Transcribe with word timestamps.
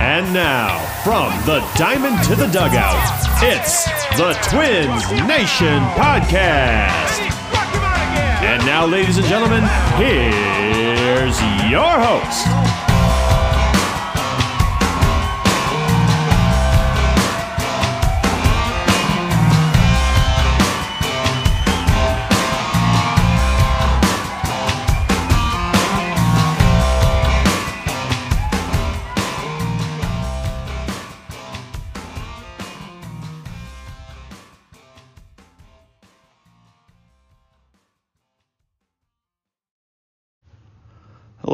And 0.00 0.32
now, 0.32 0.78
from 1.04 1.30
the 1.46 1.60
diamond 1.76 2.22
to 2.24 2.34
the 2.34 2.46
dugout, 2.46 2.96
it's 3.42 3.84
the 4.16 4.32
Twins 4.48 5.10
Nation 5.28 5.82
Podcast. 5.94 7.20
And 8.42 8.64
now, 8.66 8.86
ladies 8.86 9.18
and 9.18 9.26
gentlemen, 9.26 9.62
here's 9.96 11.40
your 11.70 12.00
host. 12.00 12.77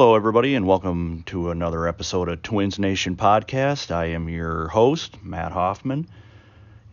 Hello, 0.05 0.15
everybody, 0.15 0.53
and 0.53 0.67
welcome 0.67 1.23
to 1.25 1.49
another 1.49 1.87
episode 1.87 2.29
of 2.29 2.43
Twins 2.43 2.77
Nation 2.77 3.15
Podcast. 3.15 3.89
I 3.89 4.09
am 4.09 4.29
your 4.29 4.67
host, 4.67 5.17
Matt 5.23 5.51
Hoffman. 5.51 6.07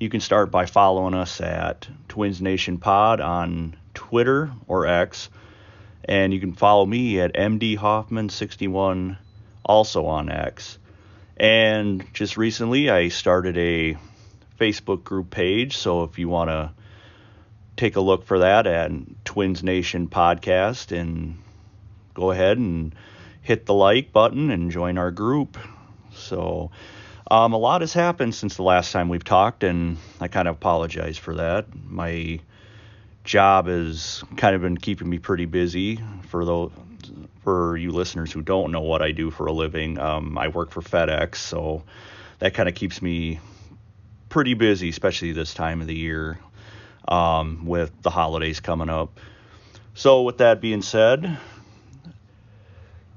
You 0.01 0.09
can 0.09 0.21
start 0.21 0.51
by 0.51 0.65
following 0.65 1.13
us 1.13 1.39
at 1.43 1.87
Twins 2.09 2.41
Nation 2.41 2.79
Pod 2.79 3.21
on 3.21 3.77
Twitter 3.93 4.51
or 4.67 4.87
X, 4.87 5.29
and 6.07 6.33
you 6.33 6.41
can 6.41 6.55
follow 6.55 6.87
me 6.87 7.21
at 7.21 7.35
MD 7.35 7.77
Hoffman61 7.77 9.19
also 9.63 10.07
on 10.07 10.31
X. 10.31 10.79
And 11.37 12.07
just 12.15 12.39
recently, 12.39 12.89
I 12.89 13.09
started 13.09 13.59
a 13.59 13.99
Facebook 14.59 15.05
group 15.05 15.29
page, 15.29 15.77
so 15.77 16.05
if 16.05 16.19
you 16.19 16.31
want 16.31 16.49
to 16.49 16.71
take 17.77 17.97
a 17.97 18.01
look 18.01 18.25
for 18.25 18.39
that 18.39 18.67
at 18.67 18.91
Twins 19.27 19.63
Nation 19.63 20.09
Podcast 20.09 20.99
and 20.99 21.37
go 22.15 22.31
ahead 22.31 22.59
and 22.59 22.95
hit 23.43 23.67
the 23.67 23.75
like 23.75 24.13
button 24.13 24.51
and 24.51 24.71
join 24.71 24.99
our 24.99 25.11
group. 25.11 25.59
So, 26.15 26.71
um, 27.31 27.53
a 27.53 27.59
lot 27.59 27.81
has 27.81 27.93
happened 27.93 28.35
since 28.35 28.57
the 28.57 28.63
last 28.63 28.93
time 28.93 29.09
we've 29.09 29.25
talked, 29.25 29.65
and 29.65 29.97
I 30.21 30.29
kind 30.29 30.49
of 30.49 30.57
apologize 30.57 31.17
for 31.17 31.37
that. 31.37 31.67
My 31.89 32.41
job 33.25 33.67
has 33.67 34.23
kind 34.37 34.55
of 34.55 34.63
been 34.63 34.77
keeping 34.77 35.09
me 35.09 35.19
pretty 35.19 35.47
busy. 35.47 35.99
For 36.29 36.45
those, 36.45 36.73
for 37.43 37.77
you 37.77 37.91
listeners 37.91 38.33
who 38.33 38.43
don't 38.43 38.71
know 38.71 38.83
what 38.83 39.03
I 39.03 39.13
do 39.13 39.31
for 39.31 39.47
a 39.47 39.53
living, 39.53 39.99
um, 39.99 40.37
I 40.37 40.49
work 40.49 40.71
for 40.71 40.83
FedEx, 40.83 41.37
so 41.37 41.85
that 42.39 42.55
kind 42.55 42.69
of 42.69 42.75
keeps 42.75 43.01
me 43.01 43.41
pretty 44.29 44.55
busy, 44.55 44.89
especially 44.89 45.33
this 45.33 45.55
time 45.55 45.81
of 45.81 45.87
the 45.87 45.97
year 45.97 46.39
um, 47.09 47.65
with 47.65 47.91
the 48.03 48.11
holidays 48.11 48.61
coming 48.61 48.89
up. 48.89 49.21
So, 49.95 50.23
with 50.23 50.39
that 50.39 50.61
being 50.61 50.83
said, 50.83 51.39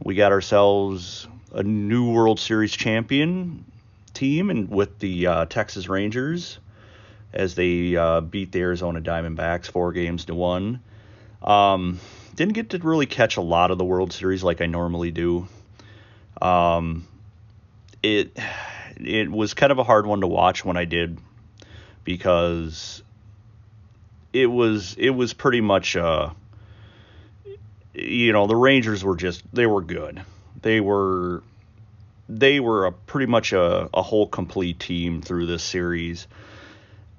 we 0.06 0.14
got 0.14 0.32
ourselves 0.32 1.28
a 1.52 1.64
new 1.64 2.12
World 2.12 2.40
Series 2.40 2.72
champion 2.72 3.66
team, 4.14 4.52
and 4.52 4.70
with 4.70 5.00
the 5.00 5.28
uh, 5.28 5.46
Texas 5.46 5.90
Rangers 5.90 6.60
as 7.34 7.56
they 7.56 7.98
uh, 7.98 8.22
beat 8.22 8.52
the 8.54 8.62
Arizona 8.62 9.02
Diamondbacks 9.02 9.66
four 9.66 9.92
games 9.92 10.26
to 10.26 10.36
one. 10.36 10.80
Um, 11.42 12.00
didn't 12.36 12.54
get 12.54 12.70
to 12.70 12.78
really 12.78 13.08
catch 13.08 13.38
a 13.38 13.42
lot 13.42 13.72
of 13.72 13.80
the 13.80 13.84
World 13.84 14.14
Series 14.14 14.44
like 14.44 14.62
I 14.62 14.68
normally 14.68 15.10
do. 15.10 15.48
Um, 16.40 17.08
it 18.04 18.38
it 18.98 19.32
was 19.32 19.56
kind 19.56 19.72
of 19.72 19.80
a 19.80 19.84
hard 19.84 20.06
one 20.06 20.22
to 20.22 20.28
watch 20.28 20.64
when 20.64 20.78
I 20.78 20.86
did 20.86 21.18
because 22.04 23.02
it 24.34 24.46
was 24.46 24.96
it 25.00 25.10
was 25.10 25.34
pretty 25.34 25.62
much 25.62 25.96
uh, 25.96 26.30
you 27.96 28.34
know, 28.34 28.48
the 28.48 28.56
Rangers 28.56 29.04
were 29.04 29.16
just 29.16 29.44
they 29.54 29.66
were 29.66 29.82
good. 29.82 30.22
They 30.62 30.80
were 30.80 31.44
they 32.28 32.60
were 32.60 32.88
a 32.88 32.92
pretty 32.92 33.28
much 33.28 33.54
a, 33.54 33.90
a 33.94 34.02
whole 34.02 34.28
complete 34.28 34.80
team 34.80 35.22
through 35.22 35.46
this 35.46 35.64
series. 35.64 36.28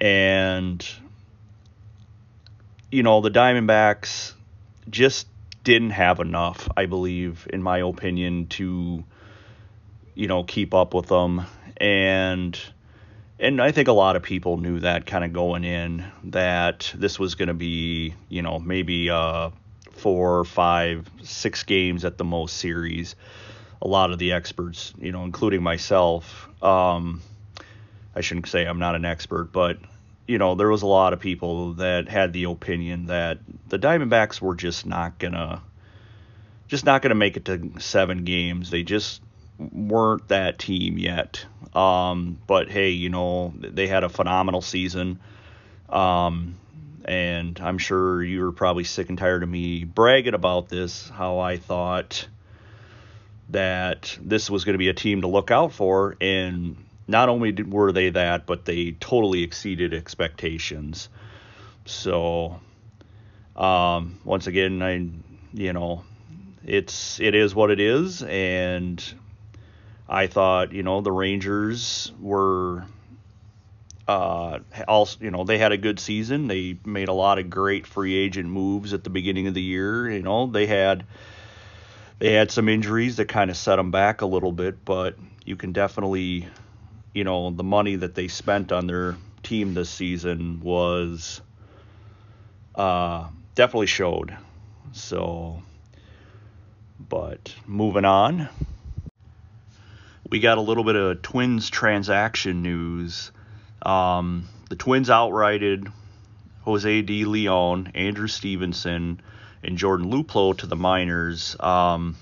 And 0.00 0.86
you 2.90 3.02
know, 3.02 3.20
the 3.20 3.30
Diamondbacks 3.30 4.32
just 4.88 5.26
didn't 5.64 5.90
have 5.90 6.20
enough, 6.20 6.68
I 6.76 6.86
believe, 6.86 7.48
in 7.52 7.62
my 7.62 7.78
opinion, 7.78 8.46
to 8.48 9.04
you 10.16 10.26
know, 10.26 10.42
keep 10.42 10.74
up 10.74 10.94
with 10.94 11.06
them. 11.06 11.46
And 11.76 12.58
and 13.38 13.60
I 13.60 13.70
think 13.70 13.86
a 13.86 13.92
lot 13.92 14.16
of 14.16 14.22
people 14.22 14.56
knew 14.56 14.80
that 14.80 15.06
kind 15.06 15.24
of 15.24 15.32
going 15.32 15.62
in 15.62 16.04
that 16.24 16.90
this 16.96 17.18
was 17.18 17.34
going 17.34 17.48
to 17.48 17.54
be, 17.54 18.14
you 18.28 18.42
know, 18.42 18.58
maybe 18.58 19.10
uh 19.10 19.50
four, 19.96 20.44
five, 20.44 21.08
six 21.22 21.62
games 21.62 22.04
at 22.04 22.18
the 22.18 22.24
most 22.24 22.56
series. 22.56 23.16
A 23.82 23.88
lot 23.88 24.10
of 24.10 24.18
the 24.18 24.32
experts, 24.32 24.92
you 24.98 25.12
know, 25.12 25.24
including 25.24 25.62
myself, 25.62 26.48
um, 26.62 27.20
I 28.14 28.20
shouldn't 28.22 28.48
say 28.48 28.64
I'm 28.64 28.78
not 28.78 28.94
an 28.94 29.04
expert, 29.04 29.52
but 29.52 29.78
you 30.26 30.38
know, 30.38 30.54
there 30.54 30.68
was 30.68 30.82
a 30.82 30.86
lot 30.86 31.12
of 31.12 31.20
people 31.20 31.74
that 31.74 32.08
had 32.08 32.32
the 32.32 32.44
opinion 32.44 33.06
that 33.06 33.38
the 33.68 33.78
Diamondbacks 33.78 34.40
were 34.40 34.54
just 34.54 34.84
not 34.86 35.18
gonna, 35.18 35.62
just 36.68 36.84
not 36.84 37.02
gonna 37.02 37.14
make 37.14 37.36
it 37.36 37.44
to 37.44 37.72
seven 37.78 38.24
games. 38.24 38.70
They 38.70 38.82
just 38.82 39.20
weren't 39.58 40.28
that 40.28 40.58
team 40.58 40.98
yet. 40.98 41.44
Um, 41.74 42.38
but 42.46 42.68
hey, 42.68 42.90
you 42.90 43.08
know, 43.08 43.54
they 43.56 43.86
had 43.86 44.02
a 44.02 44.08
phenomenal 44.08 44.62
season. 44.62 45.20
Um, 45.88 46.56
and 47.06 47.58
I'm 47.60 47.78
sure 47.78 48.22
you're 48.22 48.52
probably 48.52 48.84
sick 48.84 49.08
and 49.08 49.16
tired 49.16 49.42
of 49.42 49.48
me 49.48 49.84
bragging 49.84 50.34
about 50.34 50.68
this, 50.68 51.08
how 51.08 51.38
I 51.38 51.56
thought 51.56 52.26
that 53.50 54.18
this 54.20 54.50
was 54.50 54.64
going 54.64 54.74
to 54.74 54.78
be 54.78 54.88
a 54.88 54.94
team 54.94 55.20
to 55.20 55.28
look 55.28 55.52
out 55.52 55.72
for, 55.72 56.16
and 56.20 56.76
not 57.06 57.28
only 57.28 57.52
were 57.62 57.92
they 57.92 58.10
that, 58.10 58.44
but 58.44 58.64
they 58.64 58.92
totally 58.92 59.44
exceeded 59.44 59.94
expectations. 59.94 61.08
So, 61.84 62.60
um, 63.54 64.18
once 64.24 64.48
again, 64.48 64.82
I, 64.82 65.08
you 65.52 65.72
know, 65.72 66.02
it's 66.64 67.20
it 67.20 67.36
is 67.36 67.54
what 67.54 67.70
it 67.70 67.78
is, 67.78 68.24
and 68.24 69.02
I 70.08 70.26
thought, 70.26 70.72
you 70.72 70.82
know, 70.82 71.00
the 71.00 71.12
Rangers 71.12 72.10
were 72.20 72.84
uh, 74.08 74.60
also, 74.86 75.18
you 75.24 75.30
know, 75.30 75.44
they 75.44 75.58
had 75.58 75.72
a 75.72 75.76
good 75.76 75.98
season. 75.98 76.46
They 76.46 76.78
made 76.84 77.08
a 77.08 77.12
lot 77.12 77.38
of 77.38 77.50
great 77.50 77.86
free 77.86 78.14
agent 78.14 78.48
moves 78.48 78.92
at 78.92 79.04
the 79.04 79.10
beginning 79.10 79.46
of 79.48 79.54
the 79.54 79.62
year. 79.62 80.10
You 80.10 80.22
know, 80.22 80.46
they 80.46 80.66
had 80.66 81.04
they 82.18 82.32
had 82.32 82.50
some 82.50 82.68
injuries 82.68 83.16
that 83.16 83.28
kind 83.28 83.50
of 83.50 83.56
set 83.56 83.76
them 83.76 83.90
back 83.90 84.20
a 84.20 84.26
little 84.26 84.52
bit, 84.52 84.84
but 84.84 85.16
you 85.44 85.56
can 85.56 85.72
definitely, 85.72 86.46
you 87.12 87.24
know, 87.24 87.50
the 87.50 87.64
money 87.64 87.96
that 87.96 88.14
they 88.14 88.28
spent 88.28 88.72
on 88.72 88.86
their 88.86 89.16
team 89.42 89.74
this 89.74 89.90
season 89.90 90.60
was 90.60 91.40
uh, 92.74 93.28
definitely 93.54 93.86
showed. 93.86 94.36
So, 94.92 95.62
but 96.98 97.54
moving 97.66 98.04
on, 98.04 98.48
we 100.30 100.40
got 100.40 100.58
a 100.58 100.62
little 100.62 100.84
bit 100.84 100.96
of 100.96 101.22
Twins 101.22 101.68
transaction 101.68 102.62
news. 102.62 103.30
Um, 103.82 104.48
the 104.68 104.76
Twins 104.76 105.08
outrighted 105.08 105.92
Jose 106.62 107.02
De 107.02 107.24
Leon, 107.24 107.92
Andrew 107.94 108.26
Stevenson, 108.26 109.20
and 109.62 109.78
Jordan 109.78 110.10
Luplow 110.10 110.56
to 110.58 110.66
the 110.66 110.76
minors. 110.76 111.56
Um, 111.60 112.16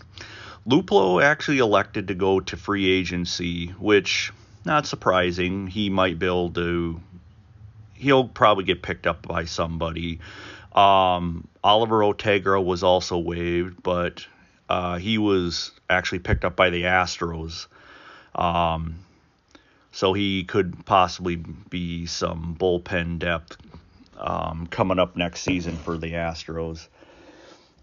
Luplow 0.66 1.22
actually 1.22 1.58
elected 1.58 2.08
to 2.08 2.14
go 2.14 2.40
to 2.40 2.56
free 2.56 2.90
agency, 2.90 3.68
which 3.68 4.32
not 4.64 4.86
surprising. 4.86 5.66
He 5.66 5.90
might 5.90 6.18
be 6.18 6.26
able 6.26 6.50
to. 6.52 7.00
He'll 7.94 8.28
probably 8.28 8.64
get 8.64 8.82
picked 8.82 9.06
up 9.06 9.26
by 9.26 9.44
somebody. 9.44 10.20
Um, 10.74 11.46
Oliver 11.62 12.02
Ortega 12.02 12.60
was 12.60 12.82
also 12.82 13.18
waived, 13.18 13.82
but 13.82 14.26
uh, 14.68 14.98
he 14.98 15.18
was 15.18 15.70
actually 15.88 16.18
picked 16.18 16.44
up 16.44 16.56
by 16.56 16.70
the 16.70 16.82
Astros. 16.82 17.66
Um, 18.34 19.03
so 19.94 20.12
he 20.12 20.42
could 20.42 20.84
possibly 20.84 21.36
be 21.36 22.04
some 22.04 22.56
bullpen 22.58 23.20
depth 23.20 23.56
um, 24.18 24.66
coming 24.66 24.98
up 24.98 25.16
next 25.16 25.42
season 25.42 25.76
for 25.76 25.96
the 25.96 26.14
Astros. 26.14 26.88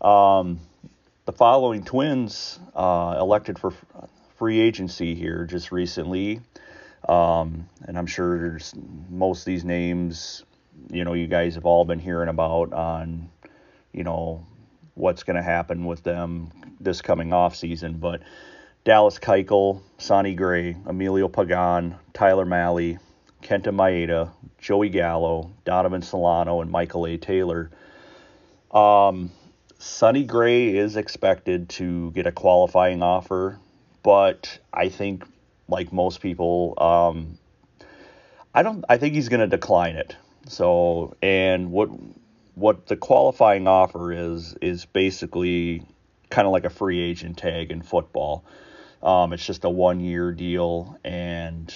Um, 0.02 0.60
the 1.24 1.32
following 1.32 1.86
Twins 1.86 2.60
uh, 2.76 3.16
elected 3.18 3.58
for 3.58 3.74
free 4.38 4.60
agency 4.60 5.16
here 5.16 5.46
just 5.46 5.72
recently, 5.72 6.42
um, 7.08 7.70
and 7.84 7.98
I'm 7.98 8.08
sure 8.08 8.60
most 9.10 9.40
of 9.40 9.46
these 9.46 9.64
names, 9.64 10.44
you 10.92 11.06
know, 11.06 11.14
you 11.14 11.28
guys 11.28 11.56
have 11.56 11.66
all 11.66 11.86
been 11.86 12.00
hearing 12.00 12.28
about 12.28 12.74
on, 12.74 13.30
you 13.94 14.04
know, 14.04 14.46
what's 14.96 15.24
going 15.24 15.38
to 15.38 15.44
happen 15.44 15.86
with 15.86 16.04
them 16.04 16.52
this 16.82 17.02
coming 17.02 17.32
off 17.32 17.56
season. 17.56 17.94
But 18.00 18.22
Dallas 18.84 19.20
Keuchel, 19.20 19.82
Sonny 20.00 20.34
Gray, 20.34 20.76
Emilio 20.88 21.28
Pagan, 21.28 21.96
Tyler 22.14 22.46
Mahle, 22.46 22.98
Kenta 23.44 23.68
Maeda, 23.68 24.32
Joey 24.58 24.90
Gallo, 24.90 25.52
Donovan 25.66 26.02
Solano, 26.02 26.62
and 26.62 26.72
Michael 26.72 27.06
A. 27.06 27.18
Taylor. 27.18 27.70
Um, 28.72 29.32
Sonny 29.78 30.24
Gray 30.24 30.76
is 30.76 30.96
expected 30.96 31.70
to 31.70 32.10
get 32.12 32.26
a 32.26 32.32
qualifying 32.32 33.04
offer, 33.04 33.60
but 34.02 34.58
I 34.74 34.90
think, 34.90 35.26
like 35.68 35.94
most 35.94 36.20
people, 36.20 36.74
um, 36.78 37.38
I 38.54 38.64
don't. 38.64 38.84
I 38.90 38.98
think 38.98 39.14
he's 39.14 39.30
going 39.30 39.42
to 39.42 39.48
decline 39.48 39.96
it. 39.96 40.16
So, 40.48 41.16
and 41.22 41.72
what 41.72 41.90
what 42.56 42.88
the 42.88 42.96
qualifying 42.96 43.68
offer 43.68 44.12
is 44.12 44.56
is 44.60 44.86
basically 44.86 45.84
kind 46.32 46.48
of 46.48 46.52
like 46.52 46.66
a 46.66 46.70
free 46.70 47.00
agent 47.00 47.38
tag 47.38 47.70
in 47.72 47.84
football. 47.84 48.44
Um, 49.04 49.34
it's 49.34 49.46
just 49.46 49.64
a 49.64 49.70
one 49.70 50.00
year 50.00 50.32
deal, 50.32 50.98
and 51.04 51.74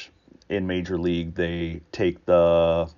in 0.50 0.68
Major 0.68 0.98
League 0.98 1.36
they 1.36 1.82
take 1.92 2.26
the 2.26 2.90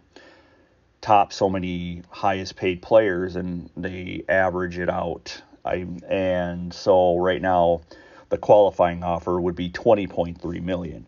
top 1.02 1.32
so 1.32 1.50
many 1.50 2.02
highest 2.10 2.56
paid 2.56 2.82
players 2.82 3.36
and 3.36 3.70
they 3.78 4.24
average 4.28 4.78
it 4.78 4.90
out. 4.90 5.42
I 5.64 5.86
and 6.10 6.74
so 6.74 7.18
right 7.18 7.42
now 7.42 7.82
the 8.30 8.38
qualifying 8.38 9.04
offer 9.04 9.40
would 9.40 9.56
be 9.56 9.70
20.3 9.70 10.62
million. 10.62 11.06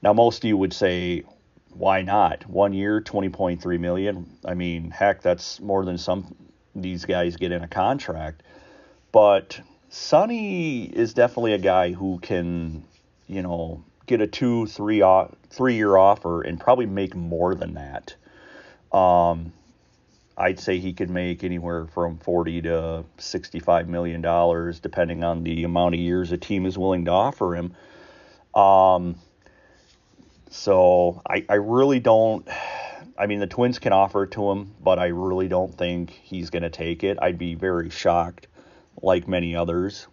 Now 0.00 0.12
most 0.12 0.44
of 0.44 0.48
you 0.48 0.56
would 0.56 0.72
say 0.72 1.24
why 1.74 2.02
not? 2.02 2.48
One 2.48 2.72
year, 2.72 3.00
20.3 3.00 3.78
million. 3.78 4.38
I 4.44 4.54
mean, 4.54 4.90
heck, 4.90 5.22
that's 5.22 5.60
more 5.60 5.84
than 5.84 5.98
some 5.98 6.34
these 6.74 7.04
guys 7.04 7.36
get 7.36 7.52
in 7.52 7.62
a 7.62 7.68
contract. 7.68 8.42
But 9.12 9.60
Sonny 9.90 10.84
is 10.84 11.14
definitely 11.14 11.54
a 11.54 11.58
guy 11.58 11.92
who 11.92 12.18
can, 12.18 12.84
you 13.26 13.42
know, 13.42 13.84
get 14.06 14.20
a 14.20 14.26
two, 14.26 14.66
three, 14.66 15.02
three 15.50 15.76
year 15.76 15.96
offer 15.96 16.42
and 16.42 16.60
probably 16.60 16.86
make 16.86 17.14
more 17.14 17.54
than 17.54 17.74
that. 17.74 18.14
Um, 18.96 19.52
I'd 20.36 20.60
say 20.60 20.78
he 20.78 20.92
could 20.92 21.10
make 21.10 21.42
anywhere 21.42 21.86
from 21.86 22.18
40 22.18 22.62
to 22.62 23.04
65 23.18 23.88
million 23.88 24.22
dollars, 24.22 24.78
depending 24.78 25.24
on 25.24 25.42
the 25.42 25.64
amount 25.64 25.94
of 25.94 26.00
years 26.00 26.30
a 26.30 26.36
team 26.36 26.64
is 26.64 26.78
willing 26.78 27.04
to 27.06 27.10
offer 27.10 27.56
him. 27.56 27.74
Um, 28.54 29.16
so 30.50 31.20
I, 31.28 31.44
I 31.48 31.54
really 31.54 31.98
don't. 31.98 32.46
I 33.18 33.26
mean, 33.26 33.40
the 33.40 33.48
Twins 33.48 33.80
can 33.80 33.92
offer 33.92 34.22
it 34.24 34.30
to 34.32 34.50
him, 34.50 34.74
but 34.80 35.00
I 35.00 35.08
really 35.08 35.48
don't 35.48 35.76
think 35.76 36.10
he's 36.10 36.50
going 36.50 36.62
to 36.62 36.70
take 36.70 37.02
it. 37.02 37.18
I'd 37.20 37.36
be 37.36 37.56
very 37.56 37.90
shocked, 37.90 38.46
like 39.02 39.28
many 39.28 39.54
others, 39.56 40.06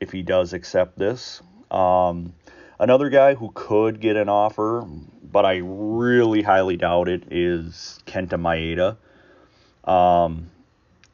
if 0.00 0.12
he 0.12 0.22
does 0.22 0.52
accept 0.52 0.98
this. 0.98 1.42
Um, 1.70 2.34
another 2.78 3.08
guy 3.08 3.34
who 3.34 3.50
could 3.54 4.00
get 4.00 4.16
an 4.16 4.28
offer, 4.28 4.86
but 5.22 5.44
I 5.44 5.60
really 5.62 6.42
highly 6.42 6.76
doubt 6.76 7.08
it, 7.08 7.24
is 7.30 7.98
Kenta 8.06 8.38
Maeda. 8.40 8.96
Um, 9.90 10.50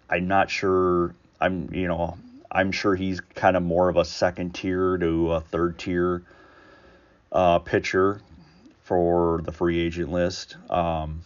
I'm 0.09 0.29
not 0.29 0.51
sure. 0.51 1.15
I'm 1.41 1.73
you 1.73 1.89
know 1.89 2.17
I'm 2.51 2.71
sure 2.73 2.95
he's 2.95 3.21
kind 3.21 3.57
of 3.57 3.63
more 3.63 3.89
of 3.89 3.97
a 3.97 4.05
second 4.05 4.55
tier 4.55 4.97
to 4.99 5.33
a 5.33 5.41
third 5.41 5.79
tier 5.79 6.23
uh, 7.33 7.59
pitcher 7.59 8.21
for 8.85 9.41
the 9.43 9.53
free 9.53 9.81
agent 9.81 10.13
list. 10.13 10.57
Um, 10.71 11.23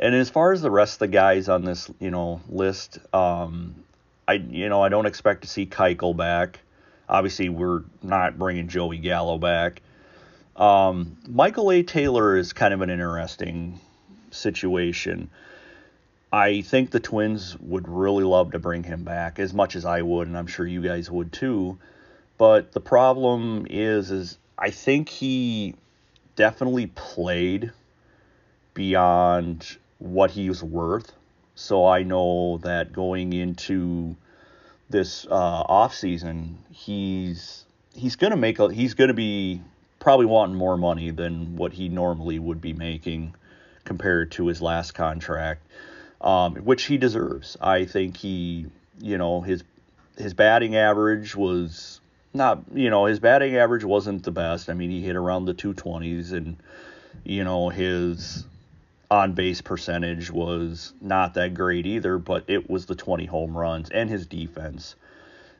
and 0.00 0.14
as 0.14 0.30
far 0.30 0.52
as 0.52 0.62
the 0.62 0.70
rest 0.70 0.94
of 0.94 0.98
the 1.00 1.08
guys 1.08 1.48
on 1.48 1.62
this, 1.64 1.90
you 2.00 2.10
know, 2.10 2.40
list, 2.48 2.98
um, 3.14 3.74
I 4.26 4.34
you 4.34 4.68
know 4.68 4.82
I 4.82 4.88
don't 4.88 5.06
expect 5.06 5.42
to 5.42 5.48
see 5.48 5.66
Keuchel 5.66 6.16
back. 6.16 6.60
Obviously, 7.08 7.50
we're 7.50 7.82
not 8.02 8.38
bringing 8.38 8.68
Joey 8.68 8.98
Gallo 8.98 9.36
back. 9.36 9.82
Um, 10.56 11.18
Michael 11.28 11.70
A. 11.70 11.82
Taylor 11.82 12.36
is 12.36 12.52
kind 12.52 12.72
of 12.72 12.80
an 12.80 12.88
interesting 12.90 13.78
situation. 14.30 15.30
I 16.32 16.62
think 16.62 16.90
the 16.90 17.00
Twins 17.00 17.56
would 17.58 17.88
really 17.88 18.24
love 18.24 18.52
to 18.52 18.58
bring 18.58 18.84
him 18.84 19.04
back 19.04 19.38
as 19.38 19.52
much 19.52 19.76
as 19.76 19.84
I 19.84 20.02
would, 20.02 20.28
and 20.28 20.38
I'm 20.38 20.46
sure 20.46 20.66
you 20.66 20.80
guys 20.80 21.10
would 21.10 21.32
too. 21.32 21.78
But 22.38 22.72
the 22.72 22.80
problem 22.80 23.66
is, 23.68 24.10
is 24.10 24.38
I 24.56 24.70
think 24.70 25.08
he 25.08 25.74
definitely 26.36 26.86
played 26.86 27.72
beyond 28.72 29.76
what 30.00 30.32
he 30.32 30.48
was 30.48 30.62
worth. 30.62 31.12
So 31.54 31.86
I 31.86 32.02
know 32.02 32.58
that 32.58 32.92
going 32.92 33.32
into 33.32 34.16
this 34.88 35.26
uh, 35.26 35.34
off 35.34 35.94
season, 35.94 36.58
he's 36.72 37.64
he's 37.94 38.16
gonna 38.16 38.36
make 38.36 38.58
a 38.58 38.72
he's 38.72 38.94
gonna 38.94 39.14
be 39.14 39.62
probably 40.00 40.26
wanting 40.26 40.56
more 40.56 40.76
money 40.76 41.10
than 41.10 41.56
what 41.56 41.72
he 41.72 41.88
normally 41.88 42.38
would 42.38 42.60
be 42.60 42.72
making 42.72 43.34
compared 43.84 44.32
to 44.32 44.46
his 44.46 44.62
last 44.62 44.92
contract, 44.92 45.62
um, 46.20 46.56
which 46.56 46.84
he 46.84 46.96
deserves. 46.96 47.56
I 47.60 47.84
think 47.84 48.16
he, 48.16 48.66
you 48.98 49.18
know, 49.18 49.42
his 49.42 49.62
his 50.16 50.34
batting 50.34 50.76
average 50.76 51.36
was 51.36 52.00
not, 52.32 52.62
you 52.72 52.90
know, 52.90 53.04
his 53.04 53.20
batting 53.20 53.56
average 53.56 53.84
wasn't 53.84 54.24
the 54.24 54.30
best. 54.30 54.70
I 54.70 54.74
mean, 54.74 54.90
he 54.90 55.02
hit 55.02 55.16
around 55.16 55.44
the 55.44 55.54
220s, 55.54 56.32
and 56.32 56.56
you 57.24 57.44
know 57.44 57.68
his 57.68 58.44
on 59.10 59.32
base 59.32 59.60
percentage 59.60 60.30
was 60.30 60.94
not 61.00 61.34
that 61.34 61.54
great 61.54 61.86
either, 61.86 62.18
but 62.18 62.44
it 62.46 62.70
was 62.70 62.86
the 62.86 62.94
20 62.94 63.26
home 63.26 63.56
runs 63.56 63.90
and 63.90 64.08
his 64.08 64.26
defense. 64.26 64.94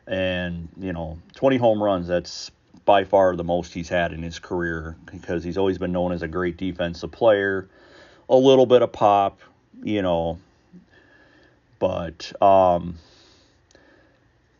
And, 0.06 0.68
you 0.78 0.92
know, 0.92 1.18
20 1.34 1.56
home 1.56 1.82
runs, 1.82 2.06
that's 2.06 2.50
by 2.84 3.04
far 3.04 3.36
the 3.36 3.44
most 3.44 3.74
he's 3.74 3.88
had 3.88 4.12
in 4.12 4.22
his 4.22 4.38
career 4.38 4.96
because 5.10 5.44
he's 5.44 5.58
always 5.58 5.78
been 5.78 5.92
known 5.92 6.12
as 6.12 6.22
a 6.22 6.28
great 6.28 6.56
defensive 6.56 7.10
player. 7.10 7.68
A 8.28 8.36
little 8.36 8.66
bit 8.66 8.82
of 8.82 8.92
pop, 8.92 9.40
you 9.82 10.02
know, 10.02 10.38
but 11.80 12.32
um, 12.40 12.98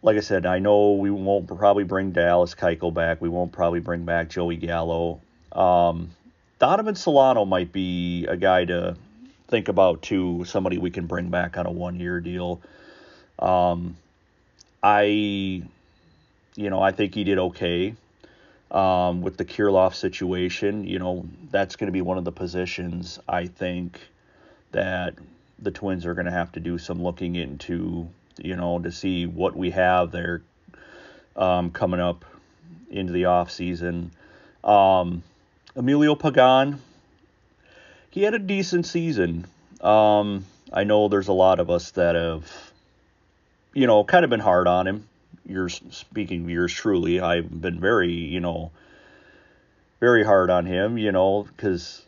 like 0.03 0.17
I 0.17 0.21
said, 0.21 0.47
I 0.47 0.59
know 0.59 0.93
we 0.93 1.11
won't 1.11 1.47
probably 1.47 1.85
bring 1.85 2.11
Dallas 2.11 2.55
Keuchel 2.55 2.93
back. 2.93 3.21
We 3.21 3.29
won't 3.29 3.53
probably 3.53 3.81
bring 3.81 4.05
back 4.05 4.31
Joey 4.31 4.57
Gallo. 4.57 5.21
Um, 5.53 6.11
Donovan 6.61 6.95
Solano 6.95 7.45
might 7.45 7.73
be 7.73 8.27
a 8.27 8.37
guy 8.37 8.65
to 8.67 8.97
think 9.49 9.67
about 9.67 10.03
too. 10.03 10.45
Somebody 10.45 10.79
we 10.79 10.91
can 10.91 11.07
bring 11.07 11.31
back 11.31 11.59
on 11.59 11.67
a 11.67 11.73
one-year 11.73 12.21
deal. 12.21 12.61
Um, 13.41 13.97
I, 14.83 15.03
you 16.55 16.71
know, 16.71 16.81
I 16.81 16.93
think 16.93 17.15
he 17.15 17.25
did 17.25 17.39
okay 17.39 17.96
um, 18.70 19.23
with 19.23 19.37
the 19.37 19.44
Kirilloff 19.44 19.94
situation. 19.94 20.87
You 20.87 21.01
know, 21.01 21.27
that's 21.51 21.75
going 21.75 21.89
to 21.89 21.93
be 21.93 22.03
one 22.03 22.19
of 22.19 22.25
the 22.25 22.32
positions 22.32 23.19
I 23.29 23.46
think 23.46 23.99
that 24.70 25.15
the 25.58 25.73
Twins 25.73 26.06
are 26.06 26.15
going 26.15 26.27
to 26.27 26.32
have 26.32 26.53
to 26.53 26.61
do 26.61 26.79
some 26.79 27.03
looking 27.03 27.34
into 27.34 28.08
you 28.43 28.56
know, 28.56 28.79
to 28.79 28.91
see 28.91 29.27
what 29.27 29.56
we 29.56 29.70
have 29.70 30.11
there 30.11 30.43
um, 31.37 31.70
coming 31.70 32.01
up 32.01 32.25
into 32.91 33.13
the 33.13 33.27
off 33.27 33.51
season. 33.51 34.11
Um, 34.65 35.23
Emilio 35.77 36.15
Pagan, 36.15 36.81
he 38.10 38.22
had 38.22 38.34
a 38.34 38.39
decent 38.39 38.86
season. 38.86 39.46
Um, 39.81 40.44
I 40.72 40.84
know 40.84 41.08
there's 41.08 41.29
a 41.29 41.32
lot 41.32 41.60
of 41.60 41.70
us 41.70 41.93
that 41.93 42.15
have, 42.15 42.50
you 43.72 43.86
know, 43.86 44.05
kind 44.05 44.24
of 44.24 44.31
been 44.31 44.41
hard 44.41 44.67
on 44.67 44.86
him. 44.86 45.06
You're 45.46 45.69
speaking 45.69 46.44
of 46.44 46.50
yours 46.50 46.72
truly. 46.72 47.20
I've 47.20 47.60
been 47.60 47.81
very, 47.81 48.12
you 48.12 48.41
know, 48.41 48.70
very 50.00 50.24
hard 50.24 50.50
on 50.50 50.67
him, 50.67 50.98
you 50.98 51.12
know, 51.12 51.44
because, 51.44 52.05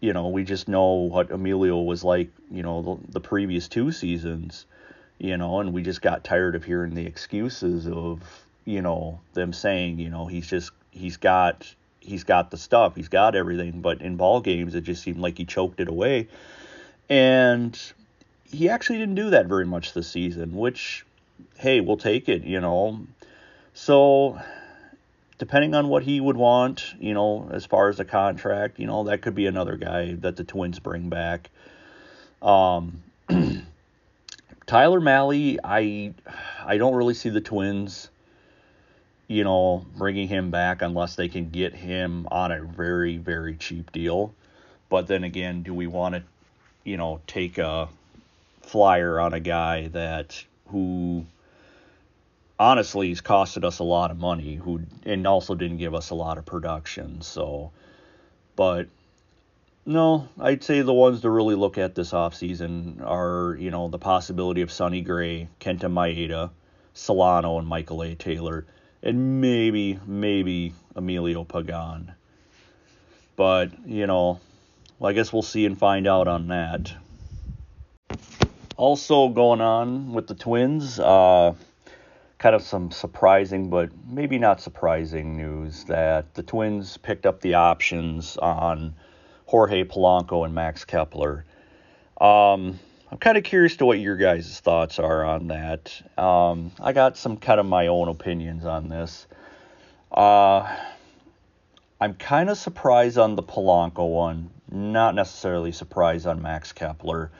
you 0.00 0.12
know, 0.12 0.28
we 0.28 0.44
just 0.44 0.68
know 0.68 0.92
what 0.92 1.30
Emilio 1.30 1.80
was 1.80 2.04
like, 2.04 2.30
you 2.50 2.62
know, 2.62 2.82
the, 2.82 3.12
the 3.12 3.20
previous 3.20 3.68
two 3.68 3.92
seasons 3.92 4.66
you 5.18 5.36
know, 5.36 5.60
and 5.60 5.72
we 5.72 5.82
just 5.82 6.00
got 6.00 6.24
tired 6.24 6.54
of 6.54 6.64
hearing 6.64 6.94
the 6.94 7.06
excuses 7.06 7.86
of, 7.86 8.22
you 8.64 8.80
know, 8.80 9.20
them 9.34 9.52
saying, 9.52 9.98
you 9.98 10.10
know, 10.10 10.26
he's 10.26 10.46
just 10.46 10.70
he's 10.90 11.16
got 11.16 11.74
he's 12.08 12.24
got 12.24 12.50
the 12.50 12.56
stuff, 12.56 12.96
he's 12.96 13.08
got 13.08 13.34
everything, 13.34 13.80
but 13.80 14.00
in 14.00 14.16
ball 14.16 14.40
games 14.40 14.74
it 14.74 14.82
just 14.82 15.02
seemed 15.02 15.18
like 15.18 15.38
he 15.38 15.44
choked 15.44 15.80
it 15.80 15.88
away. 15.88 16.28
And 17.08 17.78
he 18.44 18.68
actually 18.68 18.98
didn't 18.98 19.14
do 19.14 19.30
that 19.30 19.46
very 19.46 19.66
much 19.66 19.92
this 19.92 20.08
season, 20.08 20.56
which 20.56 21.04
hey, 21.56 21.80
we'll 21.80 21.96
take 21.96 22.28
it, 22.28 22.44
you 22.44 22.60
know. 22.60 23.06
So 23.74 24.40
depending 25.38 25.74
on 25.74 25.88
what 25.88 26.02
he 26.02 26.20
would 26.20 26.36
want, 26.36 26.94
you 26.98 27.14
know, 27.14 27.48
as 27.52 27.64
far 27.64 27.88
as 27.88 27.96
the 27.98 28.04
contract, 28.04 28.78
you 28.78 28.86
know, 28.86 29.04
that 29.04 29.22
could 29.22 29.34
be 29.34 29.46
another 29.46 29.76
guy 29.76 30.14
that 30.20 30.36
the 30.36 30.44
Twins 30.44 30.78
bring 30.78 31.08
back. 31.08 31.50
Um 32.42 33.02
Tyler 34.66 35.00
Mahle, 35.00 35.58
I 35.64 36.12
I 36.64 36.76
don't 36.76 36.94
really 36.94 37.14
see 37.14 37.30
the 37.30 37.40
Twins, 37.40 38.10
you 39.28 39.44
know, 39.44 39.84
bringing 39.96 40.26
him 40.26 40.50
back 40.50 40.82
unless 40.82 41.14
they 41.14 41.28
can 41.28 41.50
get 41.50 41.74
him 41.74 42.26
on 42.30 42.50
a 42.50 42.62
very 42.62 43.18
very 43.18 43.54
cheap 43.56 43.92
deal. 43.92 44.34
But 44.88 45.06
then 45.06 45.22
again, 45.22 45.62
do 45.62 45.74
we 45.74 45.86
want 45.86 46.14
to, 46.14 46.22
you 46.82 46.96
know, 46.96 47.20
take 47.26 47.58
a 47.58 47.88
flyer 48.62 49.20
on 49.20 49.34
a 49.34 49.40
guy 49.40 49.88
that 49.88 50.42
who 50.68 51.26
honestly 52.58 53.10
has 53.10 53.20
costed 53.20 53.64
us 53.64 53.78
a 53.78 53.84
lot 53.84 54.10
of 54.10 54.18
money 54.18 54.56
who 54.56 54.80
and 55.04 55.26
also 55.26 55.54
didn't 55.54 55.76
give 55.76 55.94
us 55.94 56.10
a 56.10 56.14
lot 56.14 56.38
of 56.38 56.46
production 56.46 57.22
so. 57.22 57.70
But 58.56 58.88
no 59.88 60.28
i'd 60.40 60.62
say 60.62 60.82
the 60.82 60.92
ones 60.92 61.22
to 61.22 61.30
really 61.30 61.54
look 61.54 61.78
at 61.78 61.94
this 61.94 62.12
offseason 62.12 63.02
are 63.02 63.56
you 63.58 63.70
know 63.70 63.88
the 63.88 63.98
possibility 63.98 64.60
of 64.60 64.70
sonny 64.70 65.00
gray 65.00 65.48
kenta 65.60 65.90
maeda 65.90 66.50
solano 66.92 67.58
and 67.58 67.66
michael 67.66 68.02
a. 68.02 68.14
Taylor 68.14 68.66
and 69.02 69.40
maybe 69.40 69.98
maybe 70.06 70.74
emilio 70.96 71.44
pagan 71.44 72.12
but 73.36 73.70
you 73.86 74.06
know 74.06 74.40
well, 74.98 75.10
i 75.10 75.12
guess 75.12 75.32
we'll 75.32 75.42
see 75.42 75.66
and 75.66 75.78
find 75.78 76.06
out 76.06 76.28
on 76.28 76.48
that 76.48 76.92
also 78.76 79.28
going 79.28 79.60
on 79.60 80.12
with 80.12 80.26
the 80.26 80.34
twins 80.34 80.98
uh 80.98 81.54
kind 82.38 82.54
of 82.54 82.62
some 82.62 82.90
surprising, 82.90 83.68
but 83.68 83.90
maybe 84.06 84.38
not 84.38 84.60
surprising 84.60 85.36
news 85.36 85.84
that 85.84 86.34
the 86.34 86.42
Twins 86.42 86.96
picked 86.96 87.26
up 87.26 87.40
the 87.40 87.54
options 87.54 88.36
on 88.36 88.94
Jorge 89.46 89.84
Polanco 89.84 90.44
and 90.44 90.54
Max 90.54 90.84
Kepler. 90.84 91.44
Um, 92.20 92.78
I'm 93.10 93.16
kind 93.18 93.38
of 93.38 93.44
curious 93.44 93.76
to 93.76 93.86
what 93.86 93.98
your 93.98 94.16
guys' 94.16 94.60
thoughts 94.60 94.98
are 94.98 95.24
on 95.24 95.48
that. 95.48 96.02
Um, 96.18 96.72
I 96.78 96.92
got 96.92 97.16
some 97.16 97.38
kind 97.38 97.58
of 97.58 97.64
my 97.64 97.86
own 97.86 98.08
opinions 98.08 98.66
on 98.66 98.90
this. 98.90 99.26
Uh, 100.12 100.70
I'm 101.98 102.14
kind 102.14 102.50
of 102.50 102.58
surprised 102.58 103.16
on 103.16 103.34
the 103.34 103.42
Polanco 103.42 104.06
one, 104.06 104.50
not 104.70 105.14
necessarily 105.14 105.72
surprised 105.72 106.26
on 106.26 106.42
Max 106.42 106.72
Kepler. 106.72 107.30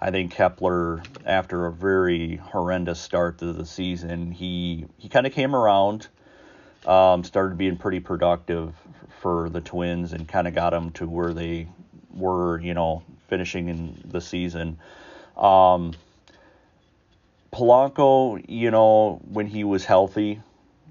I 0.00 0.10
think 0.10 0.32
Kepler, 0.32 1.02
after 1.26 1.66
a 1.66 1.72
very 1.72 2.36
horrendous 2.36 2.98
start 2.98 3.38
to 3.38 3.52
the 3.52 3.66
season, 3.66 4.32
he 4.32 4.86
he 4.96 5.10
kind 5.10 5.26
of 5.26 5.34
came 5.34 5.54
around, 5.54 6.08
um, 6.86 7.22
started 7.22 7.58
being 7.58 7.76
pretty 7.76 8.00
productive 8.00 8.74
for 9.20 9.50
the 9.50 9.60
Twins, 9.60 10.14
and 10.14 10.26
kind 10.26 10.48
of 10.48 10.54
got 10.54 10.70
them 10.70 10.90
to 10.92 11.06
where 11.06 11.34
they 11.34 11.68
were, 12.14 12.58
you 12.60 12.72
know, 12.72 13.02
finishing 13.28 13.68
in 13.68 14.00
the 14.06 14.22
season. 14.22 14.78
Um, 15.38 15.94
Polanco, 17.52 18.44
you 18.48 18.70
know, 18.70 19.20
when 19.30 19.46
he 19.46 19.64
was 19.64 19.84
healthy, 19.84 20.40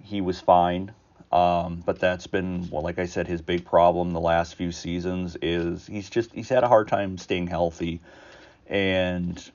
he 0.03 0.21
was 0.21 0.39
fine. 0.39 0.91
Um, 1.31 1.83
but 1.85 1.99
that's 1.99 2.25
been, 2.25 2.69
well, 2.69 2.81
like 2.81 2.99
I 2.99 3.05
said, 3.05 3.27
his 3.27 3.41
big 3.41 3.65
problem 3.65 4.11
the 4.13 4.21
last 4.21 4.55
few 4.55 4.71
seasons 4.71 5.35
is 5.41 5.85
he's 5.85 6.09
just 6.09 6.33
he's 6.33 6.47
had 6.47 6.63
a 6.63 6.67
hard 6.67 6.87
time 6.87 7.17
staying 7.17 7.47
healthy. 7.47 7.99
And, 8.67 9.51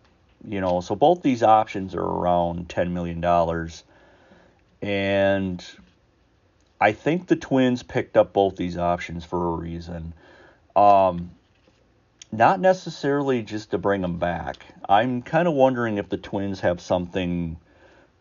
you 0.46 0.60
know, 0.60 0.80
so 0.80 0.94
both 0.94 1.22
these 1.22 1.42
options 1.42 1.94
are 1.94 2.02
around 2.02 2.68
$10 2.68 2.90
million. 2.90 3.24
And 4.82 5.64
I 6.80 6.92
think 6.92 7.28
the 7.28 7.36
Twins 7.36 7.82
picked 7.82 8.16
up 8.16 8.32
both 8.32 8.56
these 8.56 8.76
options 8.76 9.24
for 9.24 9.54
a 9.54 9.56
reason. 9.56 10.14
Um, 10.76 11.30
not 12.32 12.58
necessarily 12.60 13.42
just 13.42 13.70
to 13.70 13.78
bring 13.78 14.00
them 14.00 14.18
back. 14.18 14.64
I'm 14.88 15.22
kind 15.22 15.46
of 15.46 15.54
wondering 15.54 15.98
if 15.98 16.08
the 16.08 16.16
Twins 16.16 16.60
have 16.60 16.80
something 16.80 17.58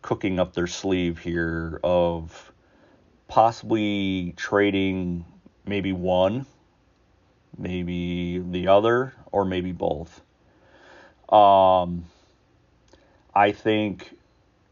cooking 0.02 0.40
up 0.40 0.54
their 0.54 0.68
sleeve 0.68 1.20
here 1.20 1.80
of 1.84 2.52
possibly 3.28 4.34
trading 4.36 5.26
maybe 5.66 5.94
one, 5.94 6.46
maybe 7.58 8.40
the 8.40 8.68
other, 8.68 9.14
or 9.32 9.46
maybe 9.46 9.72
both. 9.72 10.22
Um, 11.30 12.06
I 13.34 13.54
think 13.54 14.14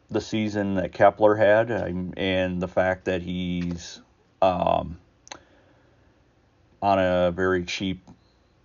the 0.09 0.19
season 0.19 0.75
that 0.75 0.91
Kepler 0.91 1.35
had 1.35 1.71
and 1.71 2.61
the 2.61 2.67
fact 2.67 3.05
that 3.05 3.21
he's 3.21 4.01
um, 4.41 4.97
on 6.81 6.99
a 6.99 7.31
very 7.31 7.63
cheap, 7.63 8.05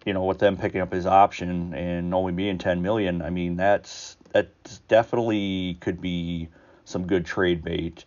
you 0.05 0.13
know, 0.13 0.25
with 0.25 0.39
them 0.39 0.57
picking 0.57 0.81
up 0.81 0.93
his 0.93 1.07
option 1.07 1.75
and 1.75 2.15
only 2.15 2.33
being 2.33 2.59
10 2.59 2.83
million, 2.83 3.23
I 3.23 3.31
mean, 3.31 3.57
that's 3.57 4.17
that 4.33 4.49
definitely 4.89 5.79
could 5.81 6.01
be 6.01 6.49
some 6.85 7.07
good 7.07 7.25
trade 7.25 7.63
bait. 7.65 8.05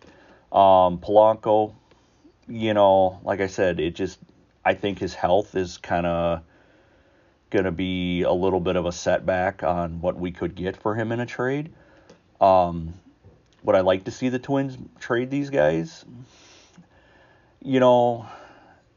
Um, 0.52 0.98
Polanco, 0.98 1.74
you 2.46 2.74
know, 2.74 3.20
like 3.24 3.40
I 3.40 3.46
said, 3.46 3.80
it 3.80 3.94
just 3.94 4.18
I 4.64 4.74
think 4.74 4.98
his 4.98 5.14
health 5.14 5.54
is 5.54 5.78
kind 5.78 6.06
of 6.06 6.42
going 7.50 7.64
to 7.64 7.72
be 7.72 8.22
a 8.22 8.32
little 8.32 8.60
bit 8.60 8.76
of 8.76 8.84
a 8.86 8.92
setback 8.92 9.62
on 9.62 10.00
what 10.00 10.16
we 10.16 10.30
could 10.30 10.54
get 10.54 10.76
for 10.76 10.94
him 10.94 11.12
in 11.12 11.20
a 11.20 11.26
trade. 11.26 11.72
Um, 12.40 12.94
would 13.62 13.74
I 13.74 13.80
like 13.80 14.04
to 14.04 14.10
see 14.10 14.28
the 14.28 14.38
Twins 14.38 14.76
trade 15.00 15.30
these 15.30 15.50
guys? 15.50 16.04
You 17.62 17.80
know, 17.80 18.26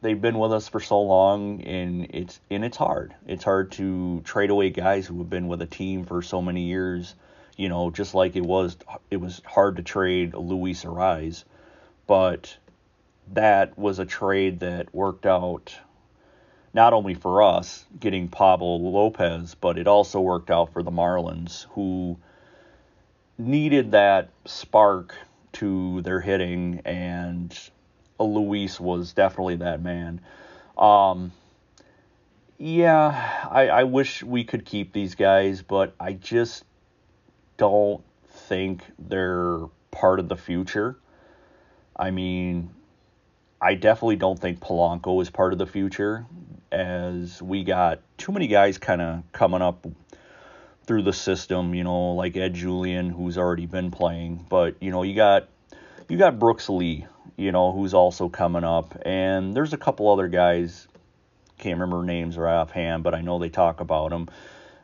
they've 0.01 0.19
been 0.19 0.39
with 0.39 0.51
us 0.51 0.67
for 0.67 0.79
so 0.79 1.01
long, 1.01 1.61
and 1.61 2.07
it's 2.09 2.39
and 2.49 2.65
it's 2.65 2.77
hard. 2.77 3.13
It's 3.27 3.43
hard 3.43 3.71
to 3.73 4.21
trade 4.21 4.49
away 4.49 4.69
guys 4.69 5.07
who 5.07 5.17
have 5.19 5.29
been 5.29 5.47
with 5.47 5.61
a 5.61 5.67
team 5.67 6.05
for 6.05 6.21
so 6.21 6.41
many 6.41 6.63
years. 6.63 7.15
You 7.57 7.69
know, 7.69 7.91
just 7.91 8.15
like 8.15 8.35
it 8.35 8.45
was 8.45 8.77
it 9.09 9.17
was 9.17 9.41
hard 9.45 9.77
to 9.77 9.83
trade 9.83 10.33
Luis 10.33 10.83
Arraez, 10.83 11.43
but 12.07 12.57
that 13.33 13.77
was 13.77 13.99
a 13.99 14.05
trade 14.05 14.59
that 14.61 14.93
worked 14.93 15.25
out 15.25 15.73
not 16.73 16.93
only 16.93 17.13
for 17.13 17.43
us 17.43 17.85
getting 17.99 18.29
Pablo 18.29 18.77
Lopez, 18.77 19.55
but 19.55 19.77
it 19.77 19.87
also 19.87 20.21
worked 20.21 20.49
out 20.49 20.71
for 20.71 20.83
the 20.83 20.91
Marlins, 20.91 21.65
who 21.71 22.17
needed 23.37 23.91
that 23.91 24.29
spark 24.45 25.15
to 25.53 26.01
their 26.01 26.21
hitting, 26.21 26.81
and 26.85 27.57
Luis 28.23 28.79
was 28.79 29.13
definitely 29.13 29.57
that 29.57 29.81
man. 29.81 30.21
Um, 30.77 31.31
yeah, 32.57 33.47
I, 33.49 33.67
I 33.69 33.83
wish 33.85 34.23
we 34.23 34.43
could 34.43 34.65
keep 34.65 34.93
these 34.93 35.15
guys, 35.15 35.61
but 35.61 35.95
I 35.99 36.13
just 36.13 36.63
don't 37.57 38.03
think 38.27 38.83
they're 38.99 39.59
part 39.91 40.19
of 40.19 40.29
the 40.29 40.37
future. 40.37 40.97
I 41.95 42.11
mean, 42.11 42.71
I 43.61 43.75
definitely 43.75 44.15
don't 44.15 44.39
think 44.39 44.59
Polanco 44.59 45.21
is 45.21 45.29
part 45.29 45.53
of 45.53 45.59
the 45.59 45.67
future 45.67 46.25
as 46.71 47.41
we 47.41 47.63
got 47.63 48.01
too 48.17 48.31
many 48.31 48.47
guys 48.47 48.77
kind 48.77 49.01
of 49.01 49.23
coming 49.31 49.61
up 49.61 49.85
through 50.85 51.03
the 51.03 51.13
system, 51.13 51.75
you 51.75 51.83
know, 51.83 52.13
like 52.13 52.35
Ed 52.35 52.53
Julien, 52.53 53.09
who's 53.09 53.37
already 53.37 53.65
been 53.65 53.91
playing. 53.91 54.45
But, 54.49 54.75
you 54.81 54.91
know, 54.91 55.03
you 55.03 55.15
got 55.15 55.47
you 56.09 56.17
got 56.17 56.39
Brooks 56.39 56.69
Lee, 56.69 57.05
you 57.37 57.51
know, 57.51 57.71
who's 57.71 57.93
also 57.93 58.29
coming 58.29 58.63
up. 58.63 58.97
And 59.05 59.53
there's 59.53 59.73
a 59.73 59.77
couple 59.77 60.09
other 60.09 60.27
guys, 60.27 60.87
can't 61.57 61.79
remember 61.79 62.05
names 62.05 62.37
right 62.37 62.61
offhand, 62.61 63.03
but 63.03 63.13
I 63.13 63.21
know 63.21 63.39
they 63.39 63.49
talk 63.49 63.79
about 63.79 64.09
them, 64.09 64.29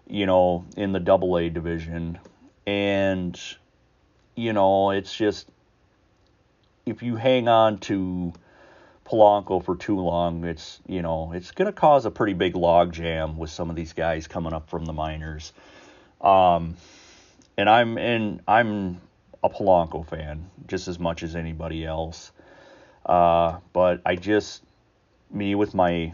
you 0.07 0.25
know, 0.25 0.65
in 0.75 0.91
the 0.91 1.00
double 1.00 1.38
A 1.38 1.50
division. 1.50 2.19
And, 2.65 3.39
you 4.36 4.53
know, 4.53 4.91
it's 4.91 5.13
just 5.15 5.47
if 6.86 7.03
you 7.03 7.15
hang 7.15 7.47
on 7.47 7.77
to 7.79 8.33
Polanco 9.05 9.63
for 9.63 9.75
too 9.75 10.00
long, 10.00 10.43
it's 10.43 10.79
you 10.88 11.01
know 11.01 11.31
it's 11.33 11.51
going 11.51 11.67
to 11.67 11.74
cause 11.74 12.05
a 12.05 12.12
pretty 12.12 12.33
big 12.33 12.55
log 12.55 12.93
jam 12.93 13.38
with 13.38 13.50
some 13.50 13.69
of 13.69 13.75
these 13.75 13.93
guys 13.93 14.27
coming 14.27 14.53
up 14.53 14.69
from 14.69 14.86
the 14.86 14.93
minors. 14.93 15.53
Um, 16.21 16.75
and 17.57 17.69
I'm 17.69 17.97
and 17.97 18.41
I'm 18.47 19.01
a 19.44 19.50
Polanco 19.50 20.06
fan 20.06 20.50
just 20.67 20.88
as 20.88 21.00
much 21.00 21.24
as 21.24 21.36
anybody 21.36 21.86
else. 21.86 22.32
Uh, 23.06 23.60
but 23.74 24.01
I 24.06 24.15
just 24.15 24.63
me 25.32 25.56
with 25.56 25.74
my 25.74 26.13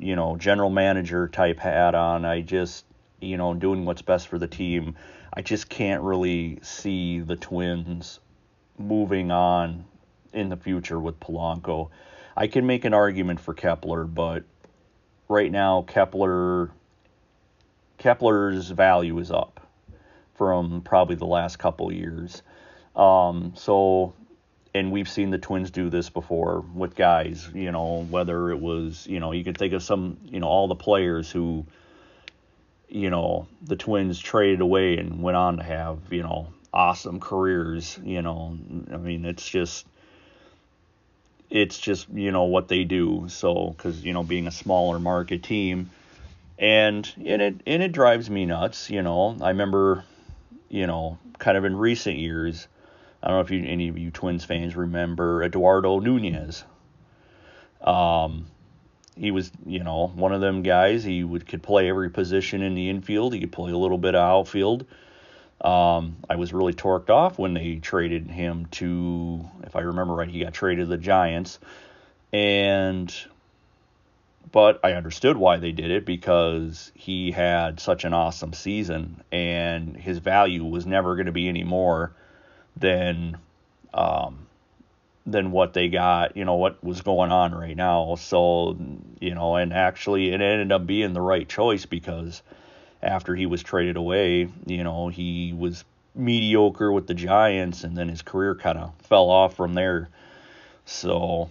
you 0.00 0.16
know 0.16 0.36
general 0.36 0.70
manager 0.70 1.28
type 1.28 1.58
hat 1.58 1.94
on, 1.94 2.24
I 2.24 2.42
just 2.42 2.84
you 3.20 3.36
know 3.36 3.54
doing 3.54 3.84
what's 3.84 4.02
best 4.02 4.28
for 4.28 4.38
the 4.38 4.46
team. 4.46 4.96
I 5.32 5.42
just 5.42 5.68
can't 5.68 6.02
really 6.02 6.58
see 6.62 7.20
the 7.20 7.36
Twins 7.36 8.20
moving 8.78 9.30
on 9.30 9.84
in 10.32 10.48
the 10.48 10.56
future 10.56 11.00
with 11.00 11.18
Polanco. 11.20 11.90
I 12.36 12.46
can 12.46 12.66
make 12.66 12.84
an 12.84 12.94
argument 12.94 13.40
for 13.40 13.54
Kepler, 13.54 14.04
but 14.04 14.44
right 15.28 15.50
now 15.50 15.82
Kepler 15.82 16.70
Kepler's 17.98 18.70
value 18.70 19.18
is 19.18 19.30
up 19.30 19.61
from 20.34 20.82
probably 20.82 21.16
the 21.16 21.26
last 21.26 21.58
couple 21.58 21.92
years. 21.92 22.42
Um, 22.96 23.52
so, 23.56 24.14
and 24.74 24.92
we've 24.92 25.08
seen 25.08 25.30
the 25.30 25.38
Twins 25.38 25.70
do 25.70 25.90
this 25.90 26.10
before 26.10 26.64
with 26.74 26.94
guys. 26.94 27.48
You 27.54 27.72
know, 27.72 28.06
whether 28.08 28.50
it 28.50 28.60
was 28.60 29.06
you 29.06 29.20
know 29.20 29.32
you 29.32 29.44
can 29.44 29.54
think 29.54 29.72
of 29.72 29.82
some 29.82 30.18
you 30.24 30.40
know 30.40 30.48
all 30.48 30.68
the 30.68 30.74
players 30.74 31.30
who 31.30 31.66
you 32.88 33.10
know 33.10 33.46
the 33.62 33.76
Twins 33.76 34.18
traded 34.18 34.60
away 34.60 34.98
and 34.98 35.22
went 35.22 35.36
on 35.36 35.56
to 35.58 35.62
have 35.62 35.98
you 36.10 36.22
know 36.22 36.48
awesome 36.72 37.20
careers. 37.20 37.98
You 38.02 38.22
know, 38.22 38.58
I 38.92 38.96
mean 38.96 39.24
it's 39.24 39.48
just 39.48 39.86
it's 41.52 41.78
just 41.78 42.08
you 42.08 42.32
know 42.32 42.44
what 42.44 42.68
they 42.68 42.84
do. 42.84 43.26
So 43.28 43.74
because 43.76 44.02
you 44.04 44.12
know 44.12 44.22
being 44.22 44.46
a 44.46 44.50
smaller 44.50 44.98
market 44.98 45.42
team, 45.42 45.90
and 46.58 47.10
and 47.24 47.42
it 47.42 47.60
and 47.66 47.82
it 47.82 47.92
drives 47.92 48.28
me 48.30 48.46
nuts. 48.46 48.90
You 48.90 49.02
know, 49.02 49.36
I 49.40 49.48
remember, 49.48 50.04
you 50.72 50.86
know, 50.86 51.18
kind 51.38 51.56
of 51.56 51.64
in 51.64 51.76
recent 51.76 52.16
years. 52.16 52.66
I 53.22 53.28
don't 53.28 53.36
know 53.36 53.42
if 53.42 53.50
you, 53.50 53.64
any 53.64 53.88
of 53.88 53.98
you 53.98 54.10
Twins 54.10 54.44
fans 54.44 54.74
remember 54.74 55.44
Eduardo 55.44 56.00
Nunez. 56.00 56.64
Um, 57.82 58.46
he 59.14 59.30
was, 59.30 59.52
you 59.66 59.84
know, 59.84 60.10
one 60.14 60.32
of 60.32 60.40
them 60.40 60.62
guys. 60.62 61.04
He 61.04 61.22
would 61.22 61.46
could 61.46 61.62
play 61.62 61.90
every 61.90 62.08
position 62.10 62.62
in 62.62 62.74
the 62.74 62.88
infield. 62.88 63.34
He 63.34 63.40
could 63.40 63.52
play 63.52 63.70
a 63.70 63.76
little 63.76 63.98
bit 63.98 64.14
of 64.14 64.22
outfield. 64.22 64.86
Um, 65.60 66.16
I 66.28 66.36
was 66.36 66.54
really 66.54 66.72
torqued 66.72 67.10
off 67.10 67.38
when 67.38 67.52
they 67.54 67.76
traded 67.76 68.30
him 68.30 68.66
to, 68.72 69.48
if 69.64 69.76
I 69.76 69.80
remember 69.80 70.14
right, 70.14 70.28
he 70.28 70.42
got 70.42 70.54
traded 70.54 70.86
to 70.86 70.88
the 70.88 70.96
Giants, 70.96 71.60
and 72.32 73.14
but 74.50 74.80
I 74.84 74.92
understood 74.92 75.36
why 75.36 75.58
they 75.58 75.72
did 75.72 75.90
it 75.90 76.04
because 76.04 76.90
he 76.94 77.30
had 77.30 77.80
such 77.80 78.04
an 78.04 78.12
awesome 78.12 78.52
season, 78.52 79.22
and 79.30 79.96
his 79.96 80.18
value 80.18 80.64
was 80.64 80.86
never 80.86 81.14
going 81.14 81.26
to 81.26 81.32
be 81.32 81.48
any 81.48 81.64
more 81.64 82.12
than 82.76 83.38
um, 83.94 84.46
than 85.26 85.52
what 85.52 85.72
they 85.72 85.88
got, 85.88 86.36
you 86.36 86.44
know, 86.44 86.56
what 86.56 86.82
was 86.82 87.02
going 87.02 87.30
on 87.30 87.54
right 87.54 87.76
now. 87.76 88.16
So, 88.16 88.76
you 89.20 89.34
know, 89.34 89.56
and 89.56 89.72
actually 89.72 90.30
it 90.30 90.40
ended 90.40 90.72
up 90.72 90.86
being 90.86 91.12
the 91.12 91.20
right 91.20 91.48
choice 91.48 91.86
because 91.86 92.42
after 93.02 93.34
he 93.34 93.46
was 93.46 93.62
traded 93.62 93.96
away, 93.96 94.48
you 94.66 94.84
know, 94.84 95.08
he 95.08 95.52
was 95.52 95.84
mediocre 96.14 96.90
with 96.90 97.06
the 97.06 97.14
Giants 97.14 97.84
and 97.84 97.96
then 97.96 98.08
his 98.08 98.22
career 98.22 98.54
kind 98.54 98.78
of 98.78 98.92
fell 99.02 99.30
off 99.30 99.56
from 99.56 99.74
there. 99.74 100.08
So, 100.84 101.50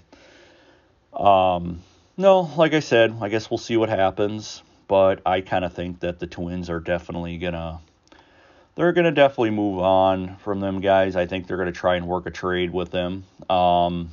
um, 1.13 1.81
no, 2.17 2.41
like 2.57 2.73
I 2.73 2.79
said, 2.79 3.15
I 3.21 3.29
guess 3.29 3.49
we'll 3.49 3.57
see 3.57 3.77
what 3.77 3.89
happens, 3.89 4.63
but 4.87 5.21
I 5.25 5.41
kind 5.41 5.65
of 5.65 5.73
think 5.73 6.01
that 6.01 6.19
the 6.19 6.27
Twins 6.27 6.69
are 6.69 6.79
definitely 6.79 7.37
to 7.53 7.79
they're 8.75 8.93
to 9.05 9.11
definitely 9.11 9.51
move 9.51 9.79
on 9.79 10.37
from 10.37 10.59
them 10.59 10.79
guys. 10.79 11.15
I 11.15 11.25
think 11.25 11.47
they're 11.47 11.57
to 11.71 11.77
try 11.77 11.95
and 11.95 12.07
work 12.07 12.25
a 12.25 12.31
trade 12.31 12.71
with 12.71 12.91
them. 12.91 13.25
Um, 13.49 14.11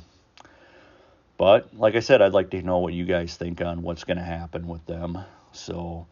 but 1.37 1.73
like 1.75 1.95
I 1.95 2.01
said, 2.01 2.21
I'd 2.21 2.33
like 2.33 2.49
to 2.51 2.61
know 2.61 2.79
what 2.79 2.93
you 2.93 3.05
guys 3.05 3.35
think 3.35 3.61
on 3.61 3.81
what's 3.81 4.03
to 4.17 4.23
happen 4.23 4.67
with 4.67 4.85
them. 4.85 5.17
So, 5.53 6.07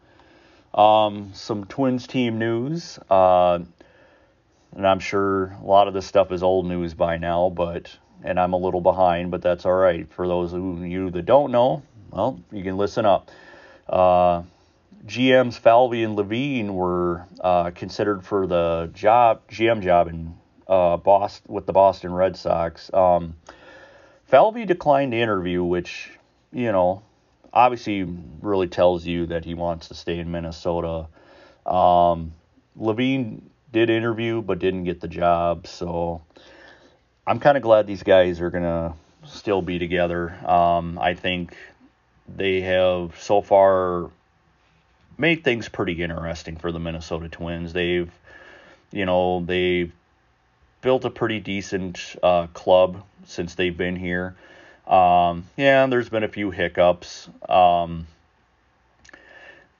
um, 0.72 1.32
some 1.34 1.66
Twins 1.66 2.06
team 2.06 2.38
news. 2.38 2.98
Uh, 3.10 3.60
and 4.74 4.86
I'm 4.86 5.00
sure 5.00 5.56
a 5.62 5.64
lot 5.64 5.88
of 5.88 5.94
this 5.94 6.06
stuff 6.06 6.32
is 6.32 6.42
old 6.42 6.66
news 6.66 6.94
by 6.94 7.18
now, 7.18 7.50
but 7.50 7.94
and 8.22 8.38
I'm 8.38 8.52
a 8.52 8.56
little 8.56 8.80
behind, 8.80 9.30
but 9.30 9.42
that's 9.42 9.64
all 9.66 9.74
right. 9.74 10.10
For 10.12 10.26
those 10.26 10.52
of 10.52 10.62
you 10.84 11.10
that 11.10 11.26
don't 11.26 11.52
know, 11.52 11.82
well, 12.10 12.40
you 12.52 12.62
can 12.62 12.76
listen 12.76 13.06
up. 13.06 13.30
Uh, 13.88 14.42
GMs 15.06 15.58
Falvey 15.58 16.02
and 16.02 16.16
Levine 16.16 16.74
were 16.74 17.24
uh, 17.40 17.70
considered 17.70 18.24
for 18.24 18.46
the 18.46 18.90
job 18.92 19.48
GM 19.48 19.82
job 19.82 20.08
in 20.08 20.34
uh, 20.66 20.96
Boston 20.96 21.52
with 21.52 21.66
the 21.66 21.72
Boston 21.72 22.12
Red 22.12 22.36
Sox. 22.36 22.92
Um, 22.92 23.36
Falvey 24.26 24.66
declined 24.66 25.12
the 25.12 25.20
interview, 25.20 25.64
which 25.64 26.10
you 26.52 26.72
know 26.72 27.02
obviously 27.52 28.06
really 28.42 28.68
tells 28.68 29.06
you 29.06 29.26
that 29.26 29.44
he 29.44 29.54
wants 29.54 29.88
to 29.88 29.94
stay 29.94 30.18
in 30.18 30.30
Minnesota. 30.30 31.06
Um, 31.64 32.34
Levine 32.76 33.50
did 33.72 33.90
interview 33.90 34.42
but 34.42 34.58
didn't 34.58 34.84
get 34.84 35.00
the 35.00 35.08
job, 35.08 35.66
so 35.66 36.22
I'm 37.28 37.40
kind 37.40 37.58
of 37.58 37.62
glad 37.62 37.86
these 37.86 38.02
guys 38.02 38.40
are 38.40 38.48
gonna 38.48 38.94
still 39.26 39.60
be 39.60 39.78
together. 39.78 40.34
Um, 40.48 40.98
I 40.98 41.12
think 41.12 41.54
they 42.26 42.62
have 42.62 43.20
so 43.20 43.42
far 43.42 44.08
made 45.18 45.44
things 45.44 45.68
pretty 45.68 46.02
interesting 46.02 46.56
for 46.56 46.72
the 46.72 46.78
Minnesota 46.78 47.28
Twins. 47.28 47.74
They've, 47.74 48.10
you 48.92 49.04
know, 49.04 49.44
they've 49.44 49.92
built 50.80 51.04
a 51.04 51.10
pretty 51.10 51.38
decent 51.38 52.16
uh, 52.22 52.46
club 52.46 53.04
since 53.26 53.56
they've 53.56 53.76
been 53.76 53.96
here. 53.96 54.34
Um, 54.86 55.44
yeah, 55.58 55.86
there's 55.86 56.08
been 56.08 56.24
a 56.24 56.28
few 56.28 56.50
hiccups, 56.50 57.28
um, 57.46 58.06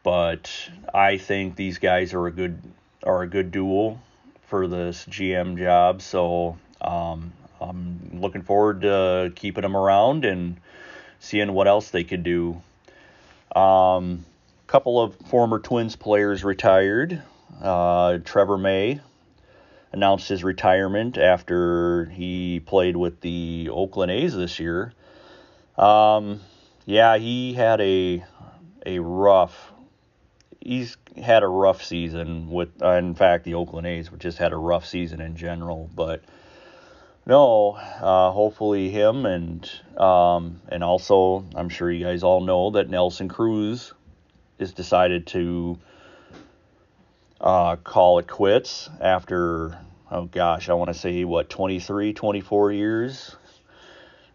but 0.03 0.51
I 0.93 1.17
think 1.17 1.57
these 1.57 1.79
guys 1.79 2.13
are 2.13 2.27
a 2.27 2.31
good 2.31 2.61
are 3.05 3.23
a 3.23 3.27
good 3.27 3.51
duel 3.51 4.03
for 4.49 4.69
this 4.69 5.07
GM 5.07 5.57
job. 5.57 6.03
So 6.03 6.59
um, 6.81 7.33
I'm 7.61 8.21
looking 8.21 8.43
forward 8.43 8.83
to 8.83 9.33
keeping 9.35 9.63
them 9.63 9.77
around 9.77 10.25
and 10.25 10.59
seeing 11.21 11.53
what 11.53 11.69
else 11.69 11.91
they 11.91 12.05
could 12.05 12.23
do. 12.23 12.61
Um, 13.55 14.25
couple 14.67 15.01
of 15.01 15.17
former 15.31 15.59
Twins 15.59 15.97
players 15.97 16.45
retired. 16.45 17.23
Uh, 17.61 18.19
Trevor 18.25 18.59
May 18.59 19.01
announced 19.93 20.29
his 20.29 20.45
retirement 20.45 21.17
after 21.17 22.05
he 22.07 22.61
played 22.61 22.97
with 22.97 23.21
the 23.23 23.71
Oakland 23.73 24.13
A's 24.13 24.37
this 24.37 24.61
year. 24.61 24.93
Um, 25.77 26.41
yeah, 26.85 27.17
he 27.17 27.55
had 27.55 27.81
a 27.81 28.25
a 28.85 28.99
rough. 28.99 29.73
He's 30.61 30.97
had 31.17 31.43
a 31.43 31.49
rough 31.49 31.83
season 31.83 32.51
with. 32.51 32.83
Uh, 32.83 32.93
in 32.93 33.15
fact, 33.15 33.45
the 33.45 33.55
Oakland 33.55 33.87
A's 33.87 34.11
just 34.19 34.39
had 34.39 34.53
a 34.53 34.57
rough 34.57 34.87
season 34.87 35.21
in 35.21 35.37
general. 35.37 35.89
But 35.95 36.23
no, 37.29 37.73
uh, 37.73 38.33
hopefully 38.33 38.89
him 38.89 39.27
and 39.27 39.71
um, 39.99 40.63
and 40.71 40.83
also 40.83 41.45
I'm 41.55 41.69
sure 41.69 41.93
you 41.93 42.05
guys 42.05 42.23
all 42.23 42.41
know 42.41 42.71
that 42.71 42.89
Nelson 42.89 43.29
Cruz 43.29 43.93
is 44.59 44.73
decided 44.73 45.27
to 45.29 45.79
uh, 47.39 47.77
call 47.77 48.19
it 48.19 48.27
quits 48.27 48.89
after, 48.99 49.79
oh 50.11 50.25
gosh, 50.25 50.71
I 50.71 50.73
want 50.73 50.89
to 50.89 50.99
say 50.99 51.23
what, 51.25 51.51
23, 51.51 52.15
24 52.15 52.73
years 52.73 53.37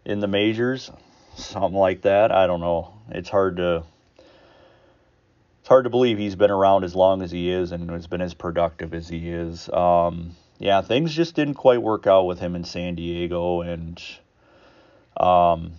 in 0.04 0.20
the 0.20 0.28
majors, 0.28 0.90
something 1.34 1.74
like 1.78 2.02
that. 2.02 2.30
I 2.30 2.46
don't 2.46 2.60
know. 2.60 2.94
It's 3.10 3.28
hard 3.28 3.56
to. 3.56 3.82
It's 5.60 5.68
hard 5.68 5.84
to 5.84 5.90
believe 5.90 6.18
he's 6.18 6.36
been 6.36 6.50
around 6.50 6.84
as 6.84 6.94
long 6.94 7.22
as 7.22 7.30
he 7.30 7.50
is 7.50 7.72
and 7.72 7.90
has 7.90 8.06
been 8.06 8.20
as 8.20 8.34
productive 8.34 8.92
as 8.92 9.08
he 9.08 9.30
is. 9.30 9.68
Um, 9.70 10.36
yeah, 10.64 10.80
things 10.80 11.12
just 11.12 11.34
didn't 11.34 11.56
quite 11.56 11.82
work 11.82 12.06
out 12.06 12.24
with 12.24 12.38
him 12.38 12.56
in 12.56 12.64
San 12.64 12.94
Diego, 12.94 13.60
and 13.60 14.02
um, 15.14 15.72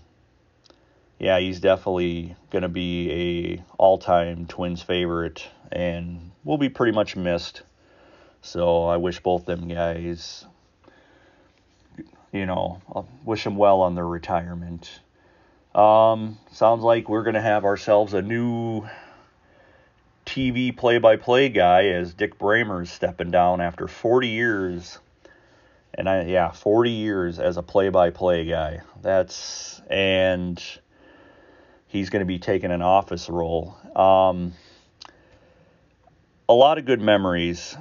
yeah, 1.18 1.40
he's 1.40 1.60
definitely 1.60 2.36
to 2.62 2.70
be 2.70 3.12
a 3.12 3.64
all-time 3.80 4.46
Twins 4.46 4.84
favorite 4.84 5.44
and 5.72 6.30
will 6.44 6.60
be 6.60 6.70
pretty 6.70 6.92
much 6.92 7.16
missed. 7.16 7.64
So 8.44 8.84
I 8.86 8.98
wish 8.98 9.20
both 9.22 9.48
them 9.48 9.68
guys, 9.68 10.46
you 12.32 12.46
know, 12.46 12.80
I 12.96 13.02
wish 13.24 13.44
them 13.44 13.56
well 13.56 13.82
on 13.82 13.96
their 13.96 14.08
retirement. 14.08 15.00
Um, 15.74 16.38
sounds 16.52 16.84
like 16.84 17.10
we're 17.10 17.24
to 17.34 17.42
have 17.42 17.66
ourselves 17.66 18.14
a 18.14 18.22
new 18.22 18.88
TV 20.26 20.76
play-by-play 20.76 21.50
guy 21.50 21.88
as 21.88 22.14
Dick 22.14 22.38
Bremer's 22.38 22.92
stepping 22.92 23.32
down 23.32 23.62
after 23.62 23.88
40 23.88 24.28
years. 24.28 25.00
And 25.94 26.10
I 26.10 26.26
yeah, 26.26 26.52
40 26.52 26.92
years 26.92 27.40
as 27.40 27.58
a 27.58 27.64
play-by-play 27.64 28.46
guy. 28.46 28.82
That's 29.02 29.82
and 29.90 30.62
he's 31.88 32.10
going 32.10 32.22
to 32.22 32.26
be 32.26 32.40
taking 32.40 32.72
an 32.72 32.82
office 32.82 33.30
role. 33.30 33.78
Um, 33.96 34.54
a 36.50 36.54
lot 36.54 36.78
of 36.78 36.86
good 36.86 37.02
memories, 37.02 37.78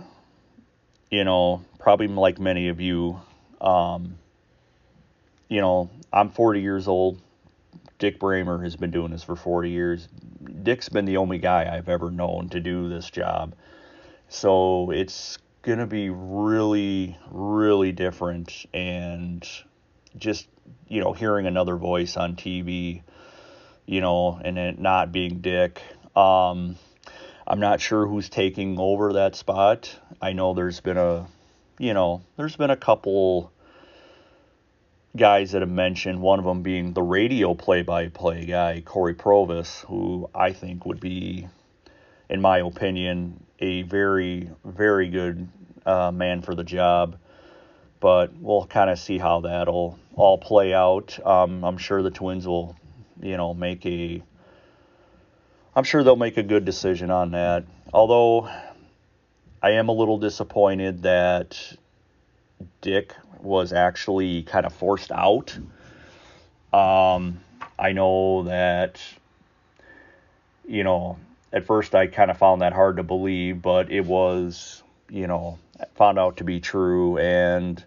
you 1.10 1.24
know, 1.24 1.64
probably 1.78 2.08
like 2.08 2.38
many 2.38 2.68
of 2.68 2.80
you. 2.80 3.20
Um, 3.60 4.18
you 5.48 5.60
know, 5.60 5.90
I'm 6.12 6.30
40 6.30 6.60
years 6.60 6.88
old. 6.88 7.20
Dick 7.98 8.18
Bremer 8.18 8.62
has 8.62 8.76
been 8.76 8.90
doing 8.90 9.10
this 9.10 9.22
for 9.22 9.36
40 9.36 9.70
years. 9.70 10.08
Dick's 10.62 10.88
been 10.88 11.04
the 11.04 11.16
only 11.16 11.38
guy 11.38 11.74
I've 11.74 11.88
ever 11.88 12.10
known 12.10 12.48
to 12.50 12.60
do 12.60 12.88
this 12.88 13.10
job. 13.10 13.54
So 14.28 14.90
it's 14.90 15.38
going 15.62 15.78
to 15.78 15.86
be 15.86 16.10
really, 16.10 17.16
really 17.30 17.92
different. 17.92 18.66
And 18.74 19.46
just, 20.16 20.48
you 20.88 21.00
know, 21.00 21.12
hearing 21.12 21.46
another 21.46 21.76
voice 21.76 22.16
on 22.16 22.36
TV 22.36 23.02
you 23.86 24.00
know, 24.00 24.40
and 24.42 24.58
it 24.58 24.78
not 24.78 25.12
being 25.12 25.40
Dick. 25.40 25.80
Um, 26.16 26.76
I'm 27.46 27.60
not 27.60 27.80
sure 27.80 28.06
who's 28.06 28.28
taking 28.28 28.78
over 28.78 29.14
that 29.14 29.36
spot. 29.36 29.94
I 30.20 30.32
know 30.32 30.54
there's 30.54 30.80
been 30.80 30.96
a, 30.96 31.26
you 31.78 31.92
know, 31.92 32.22
there's 32.36 32.56
been 32.56 32.70
a 32.70 32.76
couple 32.76 33.52
guys 35.16 35.52
that 35.52 35.62
have 35.62 35.70
mentioned, 35.70 36.20
one 36.20 36.38
of 36.38 36.44
them 36.44 36.62
being 36.62 36.92
the 36.92 37.02
radio 37.02 37.54
play 37.54 37.82
by 37.82 38.08
play 38.08 38.44
guy, 38.46 38.82
Cory 38.84 39.14
Provus, 39.14 39.84
who 39.86 40.28
I 40.34 40.52
think 40.52 40.86
would 40.86 41.00
be, 41.00 41.48
in 42.28 42.40
my 42.40 42.58
opinion, 42.58 43.44
a 43.60 43.82
very, 43.82 44.50
very 44.64 45.08
good 45.08 45.48
uh, 45.86 46.10
man 46.10 46.42
for 46.42 46.54
the 46.54 46.64
job. 46.64 47.18
But 48.00 48.34
we'll 48.38 48.66
kind 48.66 48.90
of 48.90 48.98
see 48.98 49.18
how 49.18 49.40
that'll 49.40 49.98
all 50.14 50.38
play 50.38 50.74
out. 50.74 51.18
Um, 51.24 51.64
I'm 51.64 51.78
sure 51.78 52.02
the 52.02 52.10
Twins 52.10 52.46
will 52.46 52.76
you 53.20 53.36
know, 53.36 53.54
make 53.54 53.84
a 53.86 54.22
I'm 55.76 55.84
sure 55.84 56.04
they'll 56.04 56.14
make 56.14 56.36
a 56.36 56.42
good 56.42 56.64
decision 56.64 57.10
on 57.10 57.32
that. 57.32 57.64
Although 57.92 58.48
I 59.62 59.70
am 59.72 59.88
a 59.88 59.92
little 59.92 60.18
disappointed 60.18 61.02
that 61.02 61.58
Dick 62.80 63.14
was 63.40 63.72
actually 63.72 64.42
kind 64.42 64.66
of 64.66 64.72
forced 64.72 65.12
out. 65.12 65.56
Um, 66.72 67.40
I 67.78 67.92
know 67.92 68.44
that, 68.44 69.00
you 70.66 70.84
know, 70.84 71.18
at 71.52 71.64
first 71.64 71.94
I 71.94 72.06
kind 72.06 72.30
of 72.30 72.38
found 72.38 72.62
that 72.62 72.72
hard 72.72 72.96
to 72.96 73.02
believe, 73.02 73.62
but 73.62 73.90
it 73.90 74.04
was, 74.04 74.82
you 75.08 75.26
know, 75.26 75.58
found 75.94 76.18
out 76.18 76.38
to 76.38 76.44
be 76.44 76.60
true. 76.60 77.18
And 77.18 77.84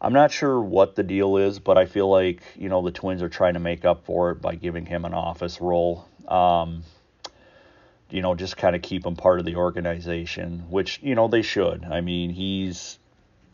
I'm 0.00 0.12
not 0.12 0.32
sure 0.32 0.60
what 0.60 0.96
the 0.96 1.02
deal 1.02 1.36
is, 1.36 1.58
but 1.58 1.78
I 1.78 1.86
feel 1.86 2.08
like, 2.08 2.42
you 2.56 2.68
know, 2.68 2.82
the 2.82 2.90
Twins 2.90 3.22
are 3.22 3.28
trying 3.28 3.54
to 3.54 3.60
make 3.60 3.84
up 3.84 4.04
for 4.04 4.30
it 4.30 4.42
by 4.42 4.54
giving 4.54 4.86
him 4.86 5.04
an 5.04 5.14
office 5.14 5.60
role. 5.60 6.06
Um, 6.28 6.82
you 8.10 8.22
know, 8.22 8.34
just 8.34 8.56
kind 8.56 8.74
of 8.74 8.82
keep 8.82 9.06
him 9.06 9.16
part 9.16 9.38
of 9.38 9.46
the 9.46 9.56
organization, 9.56 10.64
which, 10.68 11.00
you 11.02 11.14
know, 11.14 11.28
they 11.28 11.42
should. 11.42 11.84
I 11.84 12.00
mean, 12.00 12.30
he's 12.30 12.98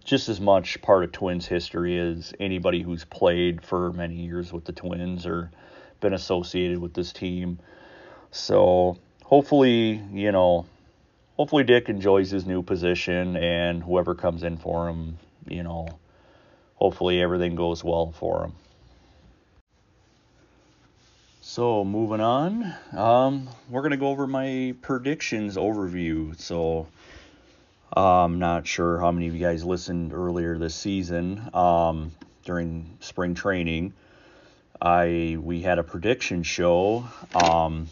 just 0.06 0.28
as 0.28 0.40
much 0.40 0.80
part 0.80 1.02
of 1.02 1.10
Twins 1.10 1.46
history 1.46 1.98
as 1.98 2.32
anybody 2.38 2.80
who's 2.80 3.04
played 3.04 3.60
for 3.60 3.92
many 3.92 4.14
years 4.14 4.52
with 4.52 4.64
the 4.64 4.72
Twins 4.72 5.26
or 5.26 5.50
been 6.00 6.14
associated 6.14 6.78
with 6.78 6.94
this 6.94 7.12
team. 7.12 7.58
So 8.30 8.98
hopefully, 9.24 10.00
you 10.12 10.30
know, 10.30 10.64
hopefully 11.36 11.64
Dick 11.64 11.88
enjoys 11.88 12.30
his 12.30 12.46
new 12.46 12.62
position 12.62 13.36
and 13.36 13.82
whoever 13.82 14.14
comes 14.14 14.44
in 14.44 14.56
for 14.58 14.88
him, 14.88 15.18
you 15.48 15.64
know, 15.64 15.88
hopefully 16.76 17.20
everything 17.20 17.56
goes 17.56 17.82
well 17.82 18.12
for 18.12 18.44
him. 18.44 18.52
So 21.40 21.84
moving 21.84 22.20
on, 22.20 22.74
um, 22.92 23.48
we're 23.68 23.82
gonna 23.82 23.96
go 23.96 24.08
over 24.08 24.28
my 24.28 24.74
predictions 24.82 25.56
overview. 25.56 26.38
So 26.38 26.86
I'm 27.92 28.38
not 28.38 28.66
sure 28.66 28.98
how 28.98 29.12
many 29.12 29.28
of 29.28 29.34
you 29.34 29.40
guys 29.40 29.64
listened 29.64 30.12
earlier 30.12 30.58
this 30.58 30.74
season 30.74 31.50
um, 31.54 32.12
during 32.44 32.98
spring 33.00 33.34
training. 33.34 33.94
I 34.80 35.38
we 35.40 35.62
had 35.62 35.78
a 35.78 35.82
prediction 35.82 36.42
show, 36.42 37.06
um, 37.34 37.88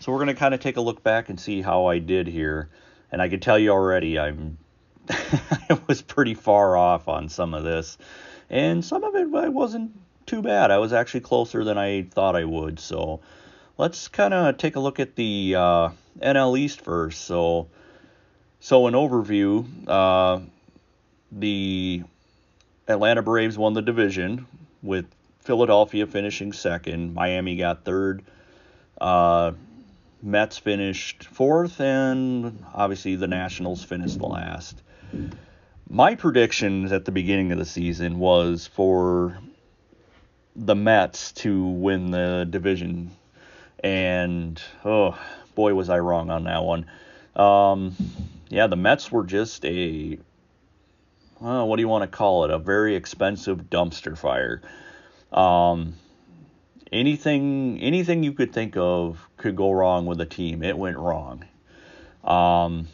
so 0.00 0.12
we're 0.12 0.18
gonna 0.18 0.34
kind 0.34 0.54
of 0.54 0.60
take 0.60 0.76
a 0.76 0.80
look 0.80 1.02
back 1.02 1.28
and 1.28 1.38
see 1.38 1.62
how 1.62 1.86
I 1.86 1.98
did 1.98 2.26
here. 2.26 2.70
And 3.12 3.22
I 3.22 3.28
can 3.28 3.40
tell 3.40 3.58
you 3.58 3.70
already, 3.70 4.18
I'm 4.18 4.58
I 5.08 5.78
was 5.86 6.02
pretty 6.02 6.34
far 6.34 6.76
off 6.76 7.06
on 7.06 7.28
some 7.28 7.54
of 7.54 7.64
this, 7.64 7.98
and 8.50 8.84
some 8.84 9.04
of 9.04 9.14
it 9.14 9.32
I 9.34 9.48
wasn't 9.48 9.92
too 10.26 10.42
bad. 10.42 10.70
I 10.70 10.78
was 10.78 10.92
actually 10.92 11.20
closer 11.20 11.64
than 11.64 11.78
I 11.78 12.02
thought 12.02 12.34
I 12.34 12.44
would. 12.44 12.80
So 12.80 13.20
let's 13.76 14.08
kind 14.08 14.32
of 14.32 14.56
take 14.56 14.76
a 14.76 14.80
look 14.80 14.98
at 14.98 15.16
the 15.16 15.54
uh, 15.54 15.90
NL 16.20 16.58
East 16.58 16.80
first. 16.80 17.24
So 17.24 17.68
so, 18.60 18.86
an 18.86 18.94
overview 18.94 19.66
uh, 19.88 20.40
the 21.32 22.02
Atlanta 22.86 23.22
Braves 23.22 23.58
won 23.58 23.74
the 23.74 23.82
division 23.82 24.46
with 24.82 25.06
Philadelphia 25.40 26.06
finishing 26.06 26.52
second. 26.52 27.14
Miami 27.14 27.56
got 27.56 27.84
third. 27.84 28.22
Uh, 29.00 29.52
Mets 30.22 30.58
finished 30.58 31.24
fourth, 31.24 31.80
and 31.80 32.64
obviously 32.74 33.14
the 33.14 33.28
Nationals 33.28 33.84
finished 33.84 34.20
last. 34.20 34.82
My 35.88 36.16
predictions 36.16 36.92
at 36.92 37.04
the 37.04 37.12
beginning 37.12 37.52
of 37.52 37.58
the 37.58 37.64
season 37.64 38.18
was 38.18 38.66
for 38.66 39.38
the 40.56 40.74
Mets 40.74 41.32
to 41.32 41.66
win 41.66 42.10
the 42.10 42.46
division, 42.48 43.12
and 43.82 44.60
oh 44.84 45.16
boy, 45.54 45.74
was 45.74 45.88
I 45.88 45.98
wrong 45.98 46.30
on 46.30 46.44
that 46.44 46.64
one. 46.64 46.86
Um, 47.36 47.94
yeah, 48.48 48.66
the 48.66 48.76
Mets 48.76 49.10
were 49.12 49.24
just 49.24 49.64
a 49.64 50.18
well, 51.40 51.68
what 51.68 51.76
do 51.76 51.82
you 51.82 51.88
want 51.88 52.10
to 52.10 52.16
call 52.16 52.44
it? 52.44 52.50
A 52.50 52.58
very 52.58 52.96
expensive 52.96 53.70
dumpster 53.70 54.18
fire. 54.18 54.60
Um, 55.32 55.94
anything 56.90 57.78
anything 57.80 58.22
you 58.22 58.32
could 58.32 58.52
think 58.52 58.76
of 58.76 59.28
could 59.36 59.56
go 59.56 59.70
wrong 59.70 60.06
with 60.06 60.20
a 60.20 60.26
team. 60.26 60.62
It 60.62 60.76
went 60.76 60.98
wrong. 60.98 61.44
Um, 62.24 62.88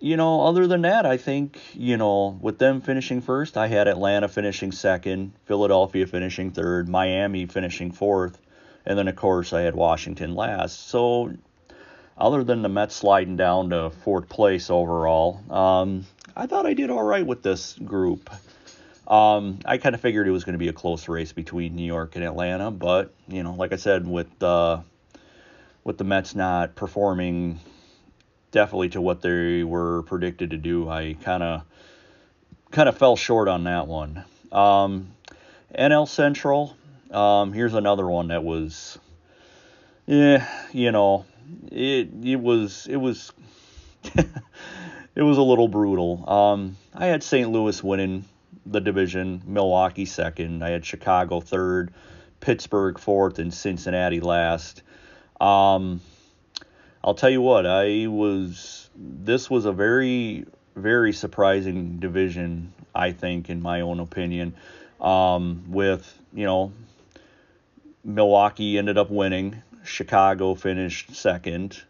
you 0.00 0.16
know, 0.16 0.42
other 0.42 0.66
than 0.66 0.82
that, 0.82 1.04
I 1.04 1.18
think, 1.18 1.60
you 1.74 1.98
know, 1.98 2.38
with 2.40 2.58
them 2.58 2.80
finishing 2.80 3.20
first, 3.20 3.58
I 3.58 3.66
had 3.66 3.86
Atlanta 3.86 4.28
finishing 4.28 4.72
second, 4.72 5.32
Philadelphia 5.44 6.06
finishing 6.06 6.52
third, 6.52 6.88
Miami 6.88 7.44
finishing 7.44 7.92
fourth, 7.92 8.40
and 8.86 8.98
then, 8.98 9.08
of 9.08 9.16
course, 9.16 9.52
I 9.52 9.60
had 9.60 9.74
Washington 9.74 10.34
last. 10.34 10.88
So, 10.88 11.34
other 12.16 12.44
than 12.44 12.62
the 12.62 12.68
Mets 12.68 12.94
sliding 12.94 13.36
down 13.36 13.70
to 13.70 13.90
fourth 13.90 14.28
place 14.28 14.70
overall, 14.70 15.40
um, 15.50 16.06
I 16.36 16.46
thought 16.46 16.66
I 16.66 16.74
did 16.74 16.90
all 16.90 17.02
right 17.02 17.26
with 17.26 17.42
this 17.42 17.74
group. 17.74 18.30
Um, 19.08 19.58
I 19.64 19.78
kind 19.78 19.94
of 19.94 20.00
figured 20.00 20.28
it 20.28 20.30
was 20.30 20.44
going 20.44 20.54
to 20.54 20.58
be 20.58 20.68
a 20.68 20.72
close 20.72 21.08
race 21.08 21.32
between 21.32 21.74
New 21.74 21.84
York 21.84 22.14
and 22.14 22.24
Atlanta, 22.24 22.70
but 22.70 23.12
you 23.26 23.42
know, 23.42 23.54
like 23.54 23.72
I 23.72 23.76
said, 23.76 24.06
with 24.06 24.42
uh, 24.42 24.82
with 25.82 25.98
the 25.98 26.04
Mets 26.04 26.34
not 26.34 26.76
performing 26.76 27.58
definitely 28.52 28.90
to 28.90 29.00
what 29.00 29.22
they 29.22 29.64
were 29.64 30.02
predicted 30.04 30.50
to 30.50 30.56
do, 30.56 30.88
I 30.88 31.16
kind 31.22 31.42
of 31.42 31.62
kind 32.70 32.88
of 32.88 32.96
fell 32.96 33.16
short 33.16 33.48
on 33.48 33.64
that 33.64 33.86
one. 33.86 34.24
Um, 34.52 35.12
NL 35.76 36.08
Central, 36.08 36.76
um, 37.10 37.52
here's 37.52 37.74
another 37.74 38.06
one 38.06 38.28
that 38.28 38.44
was, 38.44 38.98
yeah, 40.06 40.48
you 40.72 40.92
know, 40.92 41.24
it 41.70 42.08
it 42.22 42.40
was 42.40 42.86
it 42.88 42.96
was 42.96 43.32
it 44.14 45.22
was 45.22 45.38
a 45.38 45.42
little 45.42 45.68
brutal. 45.68 46.28
Um, 46.28 46.76
I 46.94 47.06
had 47.06 47.22
St. 47.22 47.50
Louis 47.50 47.82
winning 47.82 48.24
the 48.66 48.80
division, 48.80 49.42
Milwaukee 49.46 50.04
second. 50.04 50.62
I 50.62 50.70
had 50.70 50.84
Chicago 50.84 51.40
third, 51.40 51.92
Pittsburgh 52.40 52.98
fourth, 52.98 53.38
and 53.38 53.52
Cincinnati 53.52 54.20
last. 54.20 54.82
Um, 55.40 56.00
I'll 57.02 57.14
tell 57.14 57.30
you 57.30 57.40
what, 57.40 57.66
I 57.66 58.06
was 58.06 58.90
this 58.94 59.48
was 59.48 59.64
a 59.64 59.72
very 59.72 60.46
very 60.76 61.12
surprising 61.12 61.98
division, 61.98 62.72
I 62.94 63.12
think, 63.12 63.50
in 63.50 63.60
my 63.60 63.80
own 63.80 64.00
opinion. 64.00 64.54
Um, 65.00 65.64
with 65.68 66.18
you 66.32 66.44
know, 66.44 66.72
Milwaukee 68.04 68.78
ended 68.78 68.98
up 68.98 69.10
winning. 69.10 69.62
Chicago 69.84 70.54
finished 70.54 71.14
second. 71.14 71.80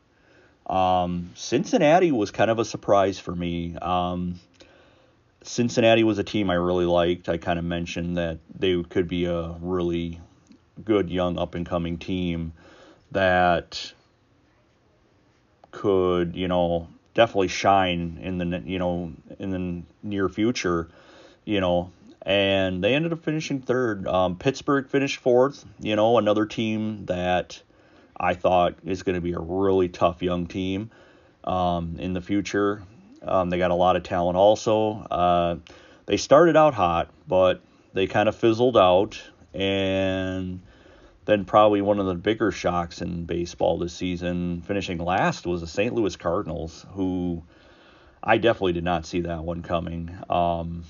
Um, 0.66 1.30
Cincinnati 1.34 2.12
was 2.12 2.30
kind 2.30 2.50
of 2.50 2.58
a 2.58 2.64
surprise 2.64 3.18
for 3.18 3.34
me. 3.34 3.76
Um, 3.76 4.38
Cincinnati 5.42 6.04
was 6.04 6.18
a 6.18 6.24
team 6.24 6.50
I 6.50 6.54
really 6.54 6.84
liked. 6.84 7.28
I 7.28 7.38
kind 7.38 7.58
of 7.58 7.64
mentioned 7.64 8.18
that 8.18 8.38
they 8.56 8.82
could 8.82 9.08
be 9.08 9.24
a 9.24 9.54
really 9.60 10.20
good 10.84 11.10
young 11.10 11.38
up 11.38 11.54
and 11.54 11.66
coming 11.66 11.98
team 11.98 12.52
that 13.10 13.92
could, 15.70 16.36
you 16.36 16.48
know, 16.48 16.88
definitely 17.14 17.48
shine 17.48 18.18
in 18.22 18.38
the 18.38 18.62
you 18.64 18.78
know 18.78 19.12
in 19.38 19.50
the 19.50 19.82
near 20.02 20.28
future, 20.28 20.88
you 21.44 21.60
know. 21.60 21.90
And 22.22 22.84
they 22.84 22.94
ended 22.94 23.14
up 23.14 23.24
finishing 23.24 23.62
third. 23.62 24.06
Um, 24.06 24.36
Pittsburgh 24.36 24.86
finished 24.88 25.18
fourth. 25.18 25.64
You 25.80 25.96
know, 25.96 26.18
another 26.18 26.44
team 26.44 27.06
that 27.06 27.62
I 28.20 28.34
thought 28.34 28.74
is 28.84 29.02
going 29.02 29.14
to 29.14 29.22
be 29.22 29.32
a 29.32 29.40
really 29.40 29.88
tough 29.88 30.22
young 30.22 30.46
team 30.46 30.90
um, 31.42 31.96
in 31.98 32.12
the 32.12 32.20
future. 32.20 32.82
Um, 33.22 33.48
they 33.48 33.56
got 33.56 33.70
a 33.70 33.74
lot 33.74 33.96
of 33.96 34.02
talent 34.02 34.36
also. 34.36 35.06
Uh, 35.10 35.56
they 36.04 36.18
started 36.18 36.54
out 36.54 36.74
hot, 36.74 37.08
but 37.26 37.62
they 37.94 38.06
kind 38.06 38.28
of 38.28 38.36
fizzled 38.36 38.76
out. 38.76 39.20
And 39.54 40.60
then 41.24 41.46
probably 41.46 41.80
one 41.80 41.98
of 41.98 42.06
the 42.06 42.14
bigger 42.14 42.52
shocks 42.52 43.00
in 43.00 43.24
baseball 43.24 43.78
this 43.78 43.94
season, 43.94 44.60
finishing 44.62 44.98
last, 44.98 45.46
was 45.46 45.62
the 45.62 45.66
St. 45.66 45.94
Louis 45.94 46.14
Cardinals, 46.14 46.84
who 46.92 47.42
I 48.22 48.36
definitely 48.36 48.74
did 48.74 48.84
not 48.84 49.06
see 49.06 49.22
that 49.22 49.42
one 49.42 49.62
coming. 49.62 50.14
Um, 50.28 50.84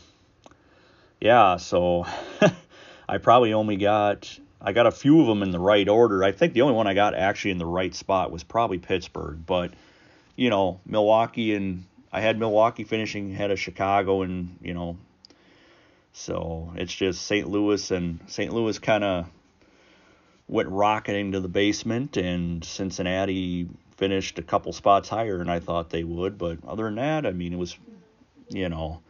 yeah, 1.21 1.59
so 1.59 2.07
I 3.09 3.19
probably 3.19 3.53
only 3.53 3.77
got 3.77 4.37
I 4.63 4.73
got 4.73 4.87
a 4.87 4.91
few 4.91 5.21
of 5.21 5.27
them 5.27 5.43
in 5.43 5.51
the 5.51 5.59
right 5.59 5.89
order. 5.89 6.23
I 6.23 6.33
think 6.33 6.53
the 6.53 6.63
only 6.63 6.75
one 6.75 6.87
I 6.87 6.95
got 6.95 7.15
actually 7.15 7.53
in 7.53 7.59
the 7.59 7.67
right 7.67 7.95
spot 7.95 8.31
was 8.31 8.43
probably 8.43 8.79
Pittsburgh, 8.79 9.45
but 9.47 9.73
you 10.37 10.51
know, 10.51 10.81
Milwaukee 10.87 11.55
and 11.55 11.85
I 12.13 12.21
had 12.21 12.39
Milwaukee 12.39 12.85
finishing 12.85 13.33
ahead 13.33 13.51
of 13.51 13.61
Chicago 13.61 14.23
and, 14.23 14.59
you 14.63 14.75
know, 14.75 14.97
so 16.13 16.73
it's 16.77 16.95
just 16.95 17.23
St. 17.27 17.49
Louis 17.49 17.91
and 17.91 18.21
St. 18.27 18.53
Louis 18.53 18.79
kind 18.79 19.05
of 19.05 19.27
went 20.49 20.69
rocketing 20.69 21.33
to 21.33 21.41
the 21.41 21.49
basement 21.49 22.17
and 22.17 22.65
Cincinnati 22.65 23.69
finished 23.97 24.39
a 24.39 24.43
couple 24.43 24.73
spots 24.73 25.09
higher 25.09 25.39
than 25.39 25.49
I 25.49 25.61
thought 25.61 25.91
they 25.91 26.05
would, 26.05 26.39
but 26.39 26.59
other 26.67 26.85
than 26.85 26.97
that, 26.97 27.27
I 27.27 27.33
mean, 27.33 27.53
it 27.53 27.59
was 27.59 27.77
you 28.51 28.69
know, 28.69 29.01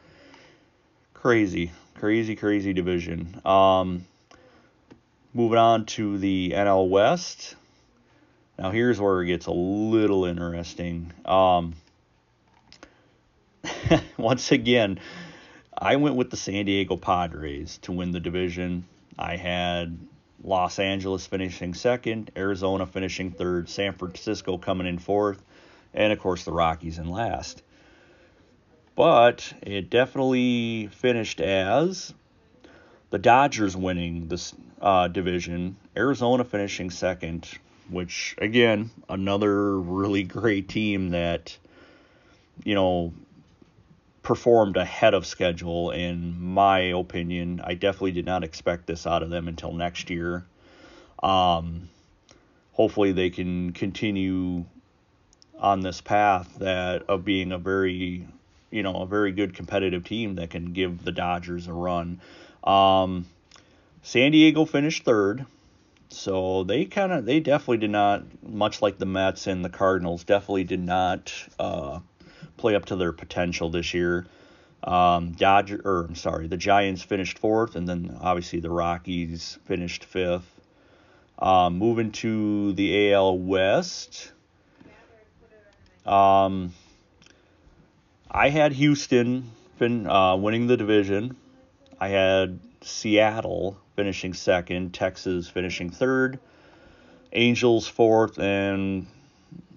crazy, 1.14 1.72
crazy, 1.94 2.36
crazy 2.36 2.72
division. 2.72 3.40
Um, 3.44 4.06
Moving 5.33 5.59
on 5.59 5.87
to 5.87 6.19
the 6.19 6.51
NL 6.57 6.88
West. 6.88 7.55
Now 8.59 8.73
here's 8.73 9.01
where 9.01 9.23
it 9.23 9.27
gets 9.27 9.47
a 9.47 9.53
little 9.53 10.25
interesting. 10.25 11.12
Um, 11.25 11.75
once 14.16 14.51
again, 14.51 14.99
I 15.77 15.97
went 15.97 16.16
with 16.16 16.31
the 16.31 16.37
San 16.37 16.64
Diego 16.64 16.97
Padres 16.97 17.79
to 17.83 17.93
win 17.93 18.11
the 18.11 18.19
division. 18.19 18.87
I 19.16 19.37
had 19.37 19.97
Los 20.43 20.81
Angeles 20.81 21.29
finishing 21.29 21.75
second, 21.75 22.33
Arizona 22.37 22.85
finishing 22.85 23.31
third, 23.31 23.69
San 23.69 23.93
Francisco 23.93 24.59
coming 24.59 24.88
in 24.88 24.99
fourth, 24.99 25.40
and 25.95 26.12
of 26.12 26.19
course 26.19 26.45
the 26.45 26.53
Rockies 26.53 26.99
in 26.99 27.09
last. 27.09 27.62
But 28.97 29.53
it 29.62 29.90
definitely 29.90 30.88
finished 30.88 31.40
as 31.40 32.12
the 33.11 33.18
Dodgers 33.18 33.77
winning 33.77 34.29
this 34.29 34.55
uh, 34.81 35.09
division, 35.09 35.77
Arizona 35.96 36.44
finishing 36.44 36.90
second, 36.90 37.49
which 37.90 38.35
again 38.38 38.90
another 39.09 39.79
really 39.79 40.23
great 40.23 40.68
team 40.68 41.11
that 41.11 41.57
you 42.64 42.75
know 42.75 43.12
performed 44.23 44.77
ahead 44.77 45.14
of 45.14 45.27
schedule 45.27 45.90
in 45.90 46.40
my 46.40 46.79
opinion. 46.79 47.61
I 47.64 47.75
definitely 47.75 48.12
did 48.12 48.27
not 48.27 48.44
expect 48.44 48.87
this 48.87 49.07
out 49.07 49.23
of 49.23 49.31
them 49.31 49.49
until 49.49 49.73
next 49.73 50.09
year. 50.11 50.44
Um, 51.23 51.88
hopefully 52.73 53.12
they 53.12 53.31
can 53.31 53.73
continue 53.73 54.64
on 55.59 55.81
this 55.81 56.01
path 56.01 56.57
that 56.61 57.03
of 57.09 57.25
being 57.25 57.53
a 57.53 57.59
very 57.59 58.27
you 58.70 58.83
know 58.83 59.03
a 59.03 59.07
very 59.07 59.33
good 59.33 59.55
competitive 59.55 60.05
team 60.05 60.37
that 60.37 60.51
can 60.51 60.73
give 60.73 61.05
the 61.05 61.12
Dodgers 61.12 61.66
a 61.66 61.73
run. 61.73 62.20
Um, 62.64 63.27
San 64.03 64.33
Diego 64.33 64.64
finished 64.64 65.05
third, 65.05 65.46
so 66.09 66.64
they 66.64 66.85
kind 66.85 67.12
of 67.12 67.25
they 67.25 67.40
definitely 67.40 67.79
did 67.79 67.90
not 67.90 68.25
much 68.42 68.83
like 68.83 68.99
the 68.99 69.07
Mets 69.07 69.46
and 69.46 69.64
the 69.64 69.68
Cardinals 69.68 70.25
definitely 70.25 70.64
did 70.64 70.81
not 70.81 71.33
uh, 71.59 72.01
play 72.57 72.75
up 72.75 72.87
to 72.87 72.96
their 72.96 73.12
potential 73.12 73.70
this 73.70 73.94
year. 73.94 74.27
Um, 74.83 75.33
Dodger, 75.33 75.81
or 75.85 76.07
I'm 76.07 76.14
sorry, 76.14 76.46
the 76.46 76.57
Giants 76.57 77.03
finished 77.03 77.38
fourth, 77.38 77.77
and 77.77 77.87
then 77.87 78.16
obviously 78.20 78.61
the 78.61 78.70
Rockies 78.70 79.59
finished 79.66 80.05
fifth. 80.05 80.49
Um, 81.38 81.79
moving 81.79 82.12
to 82.12 82.73
the 82.75 83.12
AL 83.12 83.38
West, 83.38 84.33
um, 86.07 86.75
I 88.31 88.49
had 88.49 88.73
Houston 88.73 89.51
fin, 89.79 90.07
uh, 90.07 90.37
winning 90.37 90.66
the 90.66 90.77
division. 90.77 91.37
I 92.00 92.08
had 92.08 92.58
Seattle 92.80 93.76
finishing 93.94 94.32
second, 94.32 94.94
Texas 94.94 95.48
finishing 95.48 95.90
third, 95.90 96.38
Angels 97.32 97.86
fourth, 97.86 98.38
and 98.38 99.06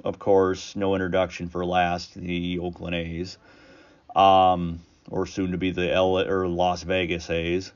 of 0.04 0.20
course, 0.20 0.76
no 0.76 0.96
introduction 0.96 1.50
for 1.50 1.66
last, 1.66 2.14
the 2.14 2.60
Oakland 2.60 2.96
A's, 2.96 3.38
um, 4.16 4.80
or 5.10 5.26
soon 5.26 5.52
to 5.52 5.58
be 5.58 5.72
the 5.72 5.92
L 5.92 6.18
or 6.18 6.48
Las 6.48 6.84
Vegas 6.84 7.30
A's. 7.30 7.72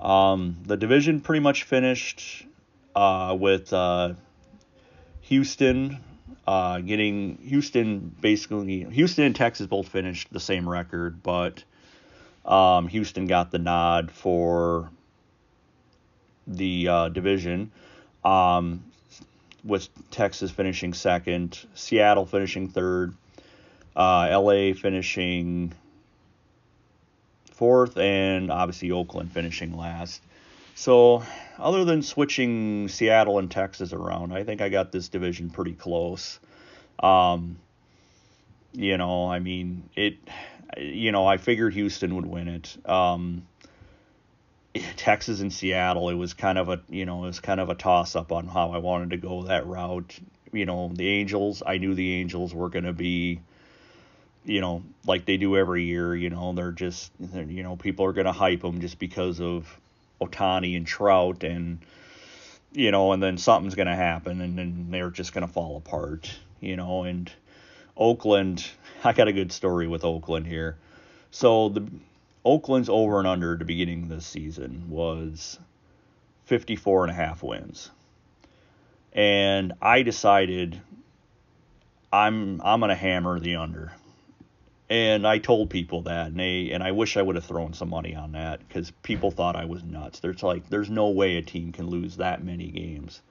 Um, 0.00 0.56
the 0.66 0.76
division 0.76 1.20
pretty 1.20 1.40
much 1.40 1.62
finished 1.62 2.44
uh, 2.96 3.36
with 3.38 3.72
uh, 3.72 4.14
Houston 5.22 6.00
uh, 6.46 6.80
getting 6.80 7.38
Houston 7.44 8.14
basically 8.20 8.84
Houston 8.84 9.24
and 9.24 9.36
Texas 9.36 9.66
both 9.66 9.88
finished 9.88 10.32
the 10.32 10.40
same 10.40 10.68
record, 10.68 11.22
but 11.22 11.62
um, 12.44 12.88
Houston 12.88 13.26
got 13.26 13.50
the 13.50 13.58
nod 13.58 14.10
for 14.10 14.90
the 16.46 16.88
uh, 16.88 17.08
division. 17.08 17.72
Um, 18.24 18.84
with 19.64 19.88
Texas 20.10 20.50
finishing 20.50 20.92
second, 20.92 21.58
Seattle 21.74 22.26
finishing 22.26 22.68
third, 22.68 23.14
uh, 23.94 24.28
LA 24.32 24.74
finishing 24.74 25.72
fourth, 27.52 27.96
and 27.96 28.50
obviously 28.50 28.90
Oakland 28.90 29.32
finishing 29.32 29.76
last. 29.76 30.20
So, 30.74 31.22
other 31.58 31.84
than 31.84 32.02
switching 32.02 32.88
Seattle 32.88 33.38
and 33.38 33.50
Texas 33.50 33.92
around, 33.92 34.32
I 34.32 34.42
think 34.42 34.60
I 34.60 34.68
got 34.68 34.90
this 34.90 35.08
division 35.08 35.50
pretty 35.50 35.74
close. 35.74 36.40
Um, 36.98 37.56
you 38.72 38.96
know, 38.96 39.30
I 39.30 39.38
mean, 39.38 39.88
it, 39.94 40.16
you 40.78 41.12
know, 41.12 41.26
I 41.26 41.36
figured 41.36 41.74
Houston 41.74 42.14
would 42.16 42.26
win 42.26 42.48
it. 42.48 42.76
Um, 42.88 43.46
Texas 44.96 45.40
and 45.40 45.52
Seattle, 45.52 46.08
it 46.08 46.14
was 46.14 46.34
kind 46.34 46.58
of 46.58 46.68
a 46.68 46.80
you 46.88 47.04
know 47.04 47.24
it 47.24 47.26
was 47.26 47.40
kind 47.40 47.60
of 47.60 47.68
a 47.68 47.74
toss 47.74 48.16
up 48.16 48.32
on 48.32 48.46
how 48.46 48.72
I 48.72 48.78
wanted 48.78 49.10
to 49.10 49.16
go 49.16 49.42
that 49.44 49.66
route. 49.66 50.18
You 50.52 50.66
know, 50.66 50.90
the 50.92 51.08
Angels, 51.08 51.62
I 51.64 51.78
knew 51.78 51.94
the 51.94 52.14
Angels 52.14 52.54
were 52.54 52.68
going 52.68 52.84
to 52.84 52.92
be, 52.92 53.40
you 54.44 54.60
know, 54.60 54.82
like 55.06 55.24
they 55.24 55.36
do 55.36 55.56
every 55.56 55.84
year. 55.84 56.14
You 56.14 56.30
know, 56.30 56.52
they're 56.52 56.72
just 56.72 57.12
they're, 57.20 57.44
you 57.44 57.62
know 57.62 57.76
people 57.76 58.06
are 58.06 58.12
going 58.12 58.26
to 58.26 58.32
hype 58.32 58.62
them 58.62 58.80
just 58.80 58.98
because 58.98 59.40
of 59.40 59.66
Ohtani 60.20 60.76
and 60.76 60.86
Trout 60.86 61.44
and 61.44 61.80
you 62.72 62.90
know, 62.90 63.12
and 63.12 63.22
then 63.22 63.36
something's 63.36 63.74
going 63.74 63.88
to 63.88 63.94
happen 63.94 64.40
and 64.40 64.56
then 64.56 64.86
they're 64.90 65.10
just 65.10 65.34
going 65.34 65.46
to 65.46 65.52
fall 65.52 65.76
apart. 65.76 66.34
You 66.60 66.76
know, 66.76 67.02
and 67.02 67.30
Oakland, 67.96 68.64
I 69.04 69.12
got 69.12 69.28
a 69.28 69.32
good 69.32 69.52
story 69.52 69.86
with 69.86 70.04
Oakland 70.04 70.46
here. 70.46 70.76
So 71.30 71.70
the 71.70 71.88
Oakland's 72.44 72.88
over 72.88 73.18
and 73.18 73.28
under 73.28 73.52
at 73.52 73.58
the 73.58 73.64
beginning 73.64 74.04
of 74.04 74.08
this 74.08 74.26
season 74.26 74.86
was 74.88 75.58
54 76.44 77.04
and 77.04 77.10
a 77.10 77.14
half 77.14 77.42
wins. 77.42 77.90
And 79.12 79.74
I 79.80 80.02
decided 80.02 80.80
I'm 82.12 82.60
I'm 82.62 82.80
going 82.80 82.90
to 82.90 82.94
hammer 82.94 83.38
the 83.38 83.56
under. 83.56 83.92
And 84.90 85.26
I 85.26 85.38
told 85.38 85.70
people 85.70 86.02
that 86.02 86.28
and 86.28 86.40
they 86.40 86.70
and 86.72 86.82
I 86.82 86.92
wish 86.92 87.16
I 87.16 87.22
would 87.22 87.36
have 87.36 87.44
thrown 87.44 87.72
some 87.72 87.90
money 87.90 88.14
on 88.14 88.32
that 88.32 88.68
cuz 88.68 88.90
people 89.02 89.30
thought 89.30 89.56
I 89.56 89.64
was 89.64 89.82
nuts. 89.82 90.20
There's 90.20 90.42
like 90.42 90.68
there's 90.68 90.90
no 90.90 91.10
way 91.10 91.36
a 91.36 91.42
team 91.42 91.72
can 91.72 91.86
lose 91.86 92.16
that 92.16 92.44
many 92.44 92.70
games. 92.70 93.22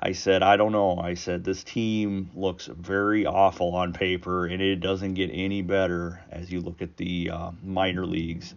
I 0.00 0.12
said, 0.12 0.42
I 0.44 0.56
don't 0.56 0.70
know. 0.70 0.98
I 0.98 1.14
said, 1.14 1.42
this 1.42 1.64
team 1.64 2.30
looks 2.36 2.66
very 2.66 3.26
awful 3.26 3.74
on 3.74 3.92
paper, 3.92 4.46
and 4.46 4.62
it 4.62 4.76
doesn't 4.76 5.14
get 5.14 5.30
any 5.32 5.60
better 5.60 6.22
as 6.30 6.52
you 6.52 6.60
look 6.60 6.82
at 6.82 6.96
the 6.96 7.30
uh, 7.30 7.50
minor 7.64 8.06
leagues 8.06 8.54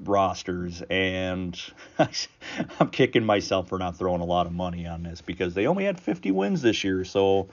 rosters. 0.00 0.82
And 0.88 1.60
I'm 1.98 2.90
kicking 2.90 3.24
myself 3.24 3.68
for 3.68 3.78
not 3.78 3.98
throwing 3.98 4.22
a 4.22 4.26
lot 4.26 4.46
of 4.46 4.52
money 4.52 4.86
on 4.86 5.02
this 5.02 5.20
because 5.20 5.52
they 5.52 5.66
only 5.66 5.84
had 5.84 6.00
50 6.00 6.30
wins 6.30 6.62
this 6.62 6.82
year. 6.84 7.04
So 7.04 7.48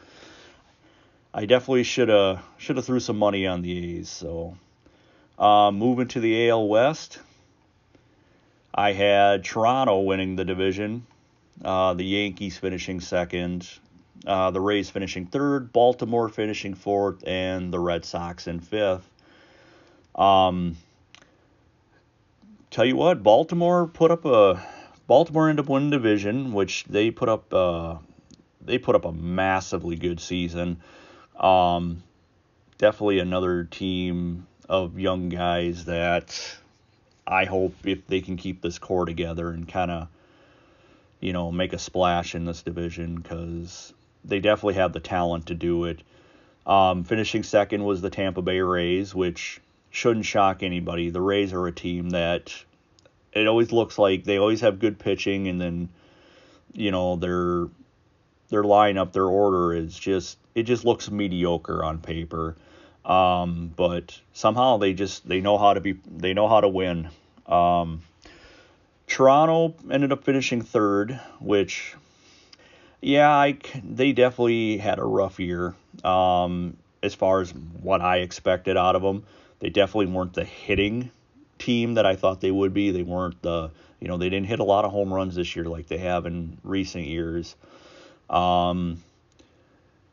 I 1.34 1.45
definitely 1.45 1.84
should 1.84 2.10
have 2.10 2.41
should 2.58 2.77
have 2.77 2.86
threw 2.86 3.01
some 3.01 3.17
money 3.17 3.45
on 3.45 3.62
the 3.62 3.97
A's. 3.97 4.10
So 4.10 4.58
uh, 5.38 5.71
moving 5.71 6.08
to 6.10 6.21
the 6.21 6.49
AL 6.49 6.67
West, 6.69 7.19
I 8.73 8.93
had 8.93 9.43
Toronto 9.43 9.99
winning 9.99 10.38
the 10.38 10.45
division 10.45 11.05
uh, 11.63 11.93
the 11.93 12.04
Yankees 12.04 12.58
finishing 12.58 13.00
second, 13.02 13.69
uh, 14.26 14.52
the 14.52 14.62
Rays 14.62 14.89
finishing 14.89 15.26
third, 15.26 15.72
Baltimore 15.74 16.30
finishing 16.30 16.74
fourth, 16.74 17.26
and 17.28 17.74
the 17.74 17.80
Red 17.80 18.06
Sox 18.06 18.48
in 18.48 18.60
fifth. 18.60 19.10
Um, 20.15 20.78
tell 22.72 22.86
you 22.86 22.95
what, 22.95 23.24
Baltimore 23.24 23.88
put 23.88 24.12
up 24.12 24.26
a 24.26 24.65
Baltimore 25.08 25.50
ended 25.50 25.65
up 25.65 25.69
winning 25.69 25.89
division, 25.89 26.54
which 26.54 26.84
they 26.86 27.12
put 27.12 27.30
up 27.30 27.54
uh, 27.54 27.98
they 28.62 28.78
put 28.78 28.95
up 28.95 29.06
a 29.06 29.12
massively 29.12 29.95
good 29.95 30.19
season. 30.19 30.82
Um, 31.39 32.04
definitely 32.78 33.19
another 33.19 33.63
team 33.63 34.45
of 34.67 35.00
young 35.00 35.30
guys 35.30 35.86
that 35.86 36.58
I 37.26 37.45
hope 37.45 37.76
if 37.86 38.06
they 38.08 38.22
can 38.22 38.38
keep 38.38 38.62
this 38.62 38.78
core 38.78 39.06
together 39.06 39.50
and 39.50 39.67
kind 39.67 39.89
of 39.89 40.08
you 41.19 41.34
know, 41.34 41.51
make 41.51 41.73
a 41.73 41.79
splash 41.79 42.36
in 42.36 42.45
this 42.45 42.62
division 42.62 43.15
because 43.15 43.93
they 44.23 44.39
definitely 44.39 44.75
have 44.75 44.93
the 44.93 44.99
talent 44.99 45.47
to 45.47 45.55
do 45.55 45.86
it. 45.86 46.01
Um, 46.65 47.03
finishing 47.03 47.43
second 47.43 47.84
was 47.84 48.01
the 48.01 48.10
Tampa 48.10 48.41
Bay 48.41 48.60
Rays, 48.62 49.15
which 49.15 49.60
shouldn't 49.89 50.25
shock 50.25 50.62
anybody. 50.63 51.10
The 51.10 51.21
Rays 51.21 51.53
are 51.53 51.67
a 51.67 51.71
team 51.71 52.12
that 52.12 52.53
it 53.34 53.47
always 53.47 53.71
looks 53.71 53.97
like 53.97 54.23
they 54.23 54.38
always 54.38 54.62
have 54.62 54.79
good 54.79 54.99
pitching, 54.99 55.47
and 55.47 55.60
then 55.60 55.89
you 56.73 56.91
know 56.91 57.15
their 57.15 57.67
their 58.49 58.63
lineup, 58.63 59.12
their 59.12 59.25
order 59.25 59.73
is 59.73 59.97
just 59.97 60.38
it 60.55 60.63
just 60.63 60.86
looks 60.86 61.10
mediocre 61.10 61.84
on 61.84 61.99
paper. 61.99 62.55
Um, 63.05 63.73
but 63.75 64.19
somehow 64.34 64.77
they 64.77 64.93
just 64.93 65.27
they 65.27 65.41
know 65.41 65.58
how 65.58 65.73
to 65.73 65.82
be 65.82 65.99
they 66.05 66.34
know 66.34 66.47
how 66.47 66.62
to 66.62 66.67
win. 66.67 67.10
Um, 67.47 68.01
Toronto 69.10 69.76
ended 69.91 70.12
up 70.12 70.24
finishing 70.24 70.62
third, 70.62 71.19
which, 71.39 71.95
yeah, 73.02 73.30
I, 73.30 73.58
they 73.84 74.13
definitely 74.13 74.78
had 74.78 75.00
a 75.00 75.04
rough 75.04 75.39
year 75.39 75.76
um, 76.04 76.78
as 77.04 77.15
far 77.15 77.41
as 77.41 77.52
what 77.52 78.02
I 78.02 78.17
expected 78.17 78.78
out 78.78 78.95
of 78.95 79.02
them. 79.02 79.26
They 79.60 79.69
definitely 79.69 80.13
weren't 80.13 80.34
the 80.34 80.45
hitting 80.45 81.12
team 81.58 81.95
that 81.95 82.06
I 82.06 82.15
thought 82.15 82.39
they 82.39 82.52
would 82.52 82.74
be. 82.74 82.91
They 82.91 83.04
weren't 83.04 83.41
the, 83.41 83.72
you 84.00 84.08
know, 84.08 84.17
they 84.17 84.30
didn't 84.30 84.48
hit 84.48 84.60
a 84.60 84.63
lot 84.63 84.86
of 84.86 84.91
home 84.91 85.13
runs 85.13 85.36
this 85.36 85.56
year 85.56 85.65
like 85.65 85.88
they 85.88 85.98
have 85.98 86.26
in 86.26 86.58
recent 86.63 87.06
years. 87.06 87.56
Um, 88.30 89.04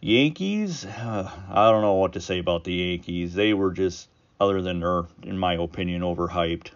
Yankees, 0.00 0.84
uh, 0.84 1.30
I 1.50 1.70
don't 1.70 1.82
know 1.82 1.94
what 1.94 2.14
to 2.14 2.20
say 2.20 2.38
about 2.38 2.64
the 2.64 2.72
Yankees. 2.72 3.34
They 3.34 3.52
were 3.52 3.72
just, 3.72 4.08
other 4.40 4.62
than 4.62 4.80
they're, 4.80 5.04
in 5.22 5.38
my 5.38 5.54
opinion, 5.54 6.02
overhyped. 6.02 6.70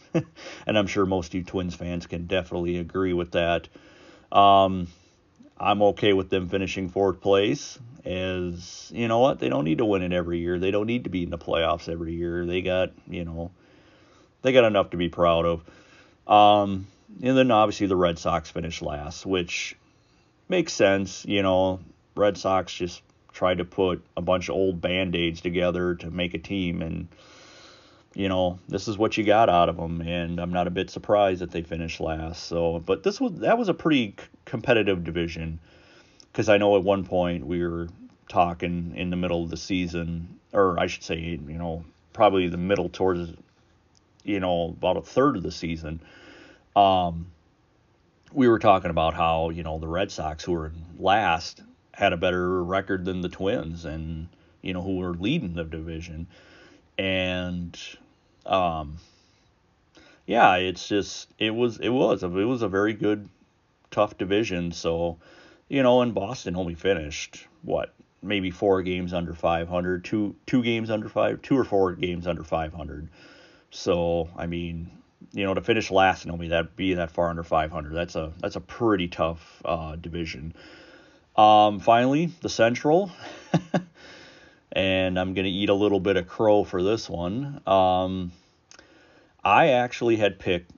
and 0.66 0.78
I'm 0.78 0.86
sure 0.86 1.06
most 1.06 1.28
of 1.28 1.34
you 1.34 1.44
Twins 1.44 1.74
fans 1.74 2.06
can 2.06 2.26
definitely 2.26 2.78
agree 2.78 3.12
with 3.12 3.32
that. 3.32 3.68
Um, 4.32 4.88
I'm 5.58 5.82
okay 5.82 6.12
with 6.12 6.30
them 6.30 6.48
finishing 6.48 6.88
fourth 6.88 7.20
place. 7.20 7.78
As 8.04 8.90
you 8.94 9.08
know 9.08 9.18
what, 9.18 9.38
they 9.38 9.48
don't 9.48 9.64
need 9.64 9.78
to 9.78 9.84
win 9.84 10.02
it 10.02 10.12
every 10.12 10.38
year. 10.38 10.58
They 10.58 10.70
don't 10.70 10.86
need 10.86 11.04
to 11.04 11.10
be 11.10 11.22
in 11.22 11.30
the 11.30 11.38
playoffs 11.38 11.88
every 11.88 12.14
year. 12.14 12.46
They 12.46 12.62
got 12.62 12.92
you 13.08 13.24
know, 13.24 13.50
they 14.42 14.52
got 14.52 14.64
enough 14.64 14.90
to 14.90 14.96
be 14.96 15.08
proud 15.08 15.44
of. 15.44 15.62
Um, 16.26 16.86
and 17.22 17.36
then 17.36 17.50
obviously 17.50 17.88
the 17.88 17.96
Red 17.96 18.18
Sox 18.18 18.50
finished 18.50 18.82
last, 18.82 19.26
which 19.26 19.76
makes 20.48 20.72
sense. 20.72 21.24
You 21.26 21.42
know, 21.42 21.80
Red 22.14 22.38
Sox 22.38 22.72
just 22.72 23.02
tried 23.32 23.58
to 23.58 23.64
put 23.64 24.04
a 24.16 24.22
bunch 24.22 24.48
of 24.48 24.54
old 24.54 24.80
band 24.80 25.14
aids 25.14 25.40
together 25.40 25.94
to 25.96 26.10
make 26.10 26.34
a 26.34 26.38
team, 26.38 26.82
and 26.82 27.08
you 28.14 28.28
know 28.28 28.58
this 28.68 28.88
is 28.88 28.98
what 28.98 29.16
you 29.16 29.24
got 29.24 29.48
out 29.48 29.68
of 29.68 29.76
them. 29.76 30.00
And 30.00 30.40
I'm 30.40 30.52
not 30.52 30.66
a 30.66 30.70
bit 30.70 30.90
surprised 30.90 31.40
that 31.40 31.50
they 31.50 31.62
finished 31.62 32.00
last. 32.00 32.44
So, 32.44 32.80
but 32.80 33.02
this 33.02 33.20
was 33.20 33.32
that 33.40 33.58
was 33.58 33.68
a 33.68 33.74
pretty 33.74 34.14
c- 34.18 34.26
competitive 34.44 35.04
division 35.04 35.60
because 36.32 36.48
I 36.48 36.58
know 36.58 36.76
at 36.76 36.82
one 36.82 37.04
point 37.04 37.46
we 37.46 37.64
were 37.64 37.88
talking 38.28 38.94
in 38.96 39.10
the 39.10 39.16
middle 39.16 39.42
of 39.42 39.50
the 39.50 39.56
season, 39.56 40.38
or 40.52 40.78
I 40.78 40.86
should 40.86 41.02
say, 41.02 41.18
you 41.18 41.58
know, 41.58 41.84
probably 42.12 42.48
the 42.48 42.56
middle 42.56 42.88
towards, 42.88 43.32
you 44.24 44.40
know, 44.40 44.68
about 44.68 44.96
a 44.96 45.02
third 45.02 45.36
of 45.36 45.42
the 45.42 45.50
season. 45.50 46.00
Um, 46.76 47.26
we 48.32 48.48
were 48.48 48.60
talking 48.60 48.90
about 48.90 49.14
how 49.14 49.50
you 49.50 49.62
know 49.62 49.78
the 49.78 49.88
Red 49.88 50.10
Sox, 50.10 50.44
who 50.44 50.52
were 50.52 50.72
last, 50.98 51.62
had 51.92 52.12
a 52.12 52.16
better 52.16 52.62
record 52.62 53.04
than 53.04 53.20
the 53.20 53.28
Twins, 53.28 53.84
and 53.84 54.28
you 54.62 54.72
know 54.72 54.82
who 54.82 54.96
were 54.98 55.14
leading 55.14 55.54
the 55.54 55.64
division, 55.64 56.28
and 57.00 57.78
um, 58.44 58.98
yeah, 60.26 60.56
it's 60.56 60.86
just 60.86 61.28
it 61.38 61.54
was 61.54 61.78
it 61.78 61.88
was 61.88 62.22
it 62.22 62.28
was 62.28 62.60
a 62.60 62.68
very 62.68 62.92
good, 62.92 63.26
tough 63.90 64.18
division. 64.18 64.70
So, 64.72 65.16
you 65.68 65.82
know, 65.82 66.02
in 66.02 66.12
Boston 66.12 66.56
only 66.56 66.74
finished 66.74 67.46
what 67.62 67.94
maybe 68.22 68.50
four 68.50 68.82
games 68.82 69.14
under 69.14 69.32
500, 69.32 70.04
two 70.04 70.36
two 70.44 70.62
games 70.62 70.90
under 70.90 71.08
five, 71.08 71.40
two 71.40 71.56
or 71.56 71.64
four 71.64 71.94
games 71.94 72.26
under 72.26 72.44
500. 72.44 73.08
So, 73.70 74.28
I 74.36 74.46
mean, 74.46 74.90
you 75.32 75.44
know, 75.44 75.54
to 75.54 75.62
finish 75.62 75.90
last 75.90 76.24
and 76.24 76.32
only 76.32 76.48
that 76.48 76.76
be 76.76 76.92
that 76.94 77.10
far 77.10 77.30
under 77.30 77.42
500, 77.42 77.94
that's 77.94 78.14
a 78.14 78.30
that's 78.40 78.56
a 78.56 78.60
pretty 78.60 79.08
tough 79.08 79.62
uh, 79.64 79.96
division. 79.96 80.52
Um, 81.34 81.80
finally, 81.80 82.26
the 82.42 82.50
Central, 82.50 83.10
and 84.72 85.18
I'm 85.18 85.34
gonna 85.34 85.48
eat 85.48 85.68
a 85.68 85.74
little 85.74 86.00
bit 86.00 86.16
of 86.16 86.28
crow 86.28 86.64
for 86.64 86.82
this 86.82 87.08
one. 87.08 87.60
Um, 87.66 88.32
I 89.42 89.68
actually 89.68 90.16
had 90.16 90.38
picked 90.38 90.70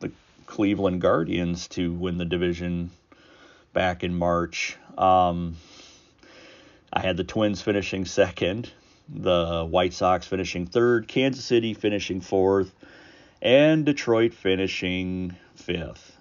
the 0.00 0.10
Cleveland 0.46 1.00
Guardians 1.00 1.68
to 1.68 1.92
win 1.92 2.18
the 2.18 2.24
division 2.24 2.90
back 3.72 4.02
in 4.02 4.14
March. 4.14 4.76
Um, 4.98 5.56
I 6.92 7.00
had 7.00 7.16
the 7.16 7.24
Twins 7.24 7.62
finishing 7.62 8.04
second, 8.04 8.70
the 9.08 9.64
White 9.64 9.92
Sox 9.92 10.26
finishing 10.26 10.66
third, 10.66 11.08
Kansas 11.08 11.44
City 11.44 11.72
finishing 11.72 12.20
fourth, 12.20 12.74
and 13.40 13.86
Detroit 13.86 14.34
finishing 14.34 15.36
fifth. 15.54 16.16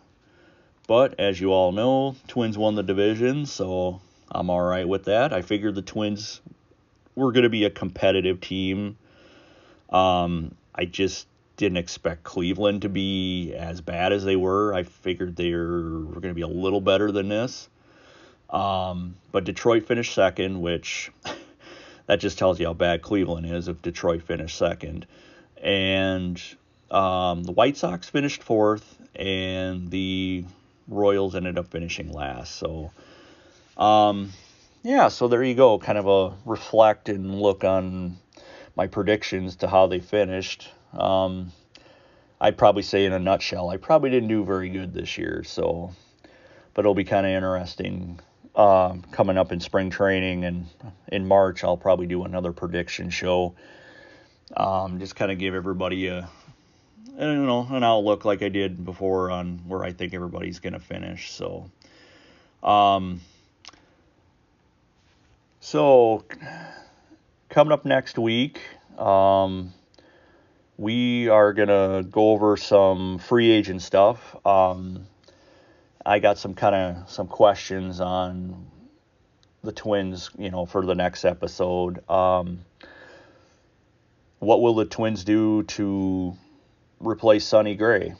But 0.87 1.19
as 1.19 1.39
you 1.39 1.51
all 1.51 1.71
know, 1.71 2.15
Twins 2.27 2.57
won 2.57 2.75
the 2.75 2.83
division, 2.83 3.45
so 3.45 4.01
I'm 4.31 4.49
all 4.49 4.61
right 4.61 4.87
with 4.87 5.05
that. 5.05 5.33
I 5.33 5.41
figured 5.41 5.75
the 5.75 5.81
Twins 5.81 6.41
were 7.19 7.31
going 7.31 7.43
to 7.43 7.49
be 7.49 7.65
a 7.65 7.69
competitive 7.69 8.41
team. 8.41 8.97
Um, 9.89 10.55
I 10.73 10.85
just 10.85 11.27
didn't 11.57 11.77
expect 11.77 12.23
Cleveland 12.23 12.83
to 12.83 12.89
be 12.89 13.53
as 13.53 13.81
bad 13.81 14.13
as 14.13 14.23
they 14.23 14.35
were. 14.35 14.73
I 14.73 14.83
figured 14.83 15.35
they 15.35 15.53
were, 15.53 16.03
going 16.03 16.29
to 16.29 16.33
be 16.33 16.41
a 16.41 16.47
little 16.47 16.81
better 16.81 17.11
than 17.11 17.27
this. 17.27 17.67
Um, 18.49 19.15
but 19.31 19.43
Detroit 19.43 19.85
finished 19.85 20.13
second, 20.13 20.61
which 20.61 21.11
that 22.07 22.19
just 22.19 22.37
tells 22.37 22.59
you 22.59 22.67
how 22.67 22.73
bad 22.73 23.01
Cleveland 23.01 23.45
is 23.45 23.67
if 23.67 23.81
Detroit 23.81 24.23
finished 24.23 24.57
second. 24.57 25.05
And 25.61 26.41
um, 26.89 27.43
the 27.43 27.51
White 27.51 27.77
Sox 27.77 28.07
finished 28.07 28.41
fourth, 28.41 28.97
and 29.15 29.91
the 29.91 30.45
Royals 30.87 31.35
ended 31.35 31.59
up 31.59 31.67
finishing 31.67 32.11
last. 32.11 32.55
So, 32.55 32.91
um, 33.77 34.31
yeah, 34.83 35.09
so 35.09 35.27
there 35.27 35.43
you 35.43 35.55
go. 35.55 35.77
Kind 35.77 35.97
of 35.97 36.07
a 36.07 36.35
reflect 36.45 37.09
and 37.09 37.39
look 37.39 37.63
on 37.63 38.17
my 38.75 38.87
predictions 38.87 39.57
to 39.57 39.67
how 39.67 39.87
they 39.87 39.99
finished. 39.99 40.69
Um, 40.93 41.51
I'd 42.41 42.57
probably 42.57 42.83
say 42.83 43.05
in 43.05 43.13
a 43.13 43.19
nutshell, 43.19 43.69
I 43.69 43.77
probably 43.77 44.09
didn't 44.09 44.29
do 44.29 44.45
very 44.45 44.69
good 44.69 44.93
this 44.93 45.17
year. 45.17 45.43
So, 45.43 45.93
but 46.73 46.81
it'll 46.81 46.95
be 46.95 47.03
kind 47.03 47.25
of 47.25 47.31
interesting 47.33 48.19
um, 48.55 49.03
coming 49.11 49.37
up 49.37 49.51
in 49.51 49.59
spring 49.59 49.89
training 49.89 50.45
and 50.45 50.65
in 51.09 51.27
March. 51.27 51.63
I'll 51.63 51.77
probably 51.77 52.07
do 52.07 52.23
another 52.23 52.53
prediction 52.53 53.09
show. 53.09 53.55
Um, 54.55 54.99
just 54.99 55.15
kind 55.15 55.31
of 55.31 55.37
give 55.37 55.53
everybody 55.53 56.07
a 56.07 56.29
you 57.19 57.45
know 57.45 57.67
an 57.69 57.83
outlook 57.83 58.23
like 58.23 58.41
I 58.41 58.49
did 58.49 58.83
before 58.85 59.29
on 59.29 59.59
where 59.67 59.83
I 59.83 59.91
think 59.91 60.13
everybody's 60.13 60.59
gonna 60.59 60.79
finish. 60.79 61.31
So, 61.31 61.69
um, 62.63 63.19
so 65.59 66.23
coming 67.49 67.71
up 67.71 67.85
next 67.85 68.17
week, 68.17 68.61
um, 68.97 69.73
we 70.77 71.27
are 71.29 71.53
gonna 71.53 72.03
go 72.03 72.31
over 72.31 72.57
some 72.57 73.19
free 73.19 73.49
agent 73.51 73.81
stuff. 73.81 74.35
Um, 74.45 75.07
I 76.05 76.19
got 76.19 76.37
some 76.37 76.53
kind 76.53 76.75
of 76.75 77.09
some 77.09 77.27
questions 77.27 77.99
on 77.99 78.67
the 79.63 79.71
Twins, 79.71 80.29
you 80.37 80.49
know, 80.49 80.65
for 80.65 80.85
the 80.85 80.95
next 80.95 81.25
episode. 81.25 82.07
Um, 82.09 82.65
what 84.39 84.61
will 84.61 84.75
the 84.75 84.85
Twins 84.85 85.23
do 85.23 85.63
to 85.63 86.35
replace 86.99 87.45
Sonny 87.45 87.75
Gray? 87.75 88.13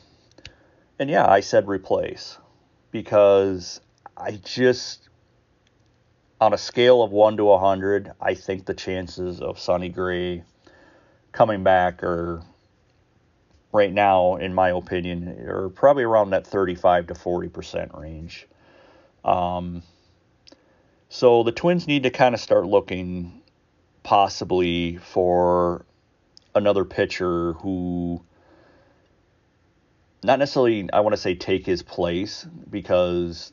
And 0.98 1.08
yeah, 1.08 1.26
I 1.26 1.40
said 1.40 1.66
replace 1.66 2.36
because 2.90 3.80
I 4.16 4.32
just, 4.32 5.08
on 6.40 6.54
a 6.54 6.58
scale 6.58 7.02
of 7.02 7.12
1 7.12 7.36
to 7.36 7.44
100, 7.44 8.12
I 8.20 8.34
think 8.34 8.64
the 8.64 8.74
chances 8.74 9.40
of 9.40 9.58
Sonny 9.58 9.90
Gray 9.90 10.42
coming 11.32 11.62
back 11.62 12.02
are, 12.02 12.42
right 13.72 13.92
now, 13.92 14.36
in 14.36 14.54
my 14.54 14.70
opinion, 14.70 15.28
are 15.46 15.68
probably 15.68 16.04
around 16.04 16.30
that 16.30 16.46
35 16.46 17.08
to 17.08 17.14
40% 17.14 17.98
range. 17.98 18.48
Um, 19.24 19.82
so 21.10 21.42
the 21.42 21.52
Twins 21.52 21.86
need 21.86 22.04
to 22.04 22.10
kind 22.10 22.34
of 22.34 22.40
start 22.40 22.66
looking 22.66 23.42
possibly 24.02 24.96
for 24.96 25.84
another 26.54 26.84
pitcher 26.84 27.52
who 27.54 28.22
not 30.22 30.38
necessarily 30.38 30.88
I 30.92 31.00
want 31.00 31.14
to 31.14 31.20
say 31.20 31.34
take 31.34 31.64
his 31.66 31.82
place 31.82 32.46
because 32.68 33.52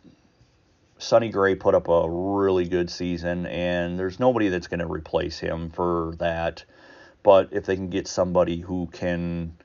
Sonny 0.99 1.29
Gray 1.29 1.55
put 1.55 1.75
up 1.75 1.87
a 1.87 2.09
really 2.09 2.67
good 2.67 2.89
season 2.89 3.45
and 3.45 3.99
there's 3.99 4.19
nobody 4.19 4.49
that's 4.49 4.67
going 4.67 4.79
to 4.79 4.87
replace 4.87 5.39
him 5.39 5.69
for 5.69 6.15
that. 6.19 6.63
But 7.23 7.49
if 7.51 7.65
they 7.65 7.75
can 7.75 7.89
get 7.89 8.07
somebody 8.07 8.59
who 8.59 8.87
can, 8.91 9.55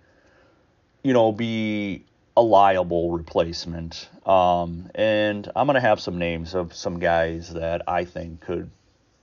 you 1.03 1.13
know, 1.13 1.33
be 1.33 2.05
a 2.37 2.43
liable 2.43 3.11
replacement, 3.11 4.09
um, 4.27 4.91
and 4.95 5.51
I'm 5.55 5.67
going 5.67 5.75
to 5.75 5.81
have 5.81 6.01
some 6.01 6.19
names 6.19 6.55
of 6.55 6.75
some 6.75 6.99
guys 6.99 7.55
that 7.55 7.83
I 7.89 8.05
think 8.05 8.41
could 8.41 8.71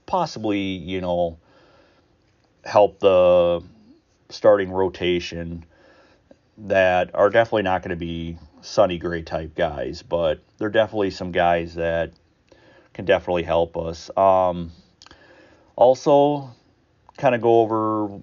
possibly, 0.06 0.58
you 0.60 1.00
know, 1.00 1.38
help 2.64 2.98
the 3.00 3.62
starting 4.30 4.70
rotation 4.70 5.64
that 6.58 7.14
are 7.14 7.30
definitely 7.30 7.62
not 7.62 7.82
going 7.82 7.90
to 7.90 7.96
be 7.96 8.38
Sonny 8.62 8.98
Gray 8.98 9.22
type 9.22 9.54
guys, 9.54 10.02
but 10.02 10.42
they're 10.58 10.70
definitely 10.70 11.10
some 11.10 11.32
guys 11.32 11.74
that 11.74 12.12
can 12.92 13.04
definitely 13.04 13.42
help 13.42 13.76
us. 13.76 14.10
Um, 14.16 14.72
also, 15.76 16.50
kind 17.16 17.34
of 17.34 17.40
go 17.40 17.60
over, 17.60 18.20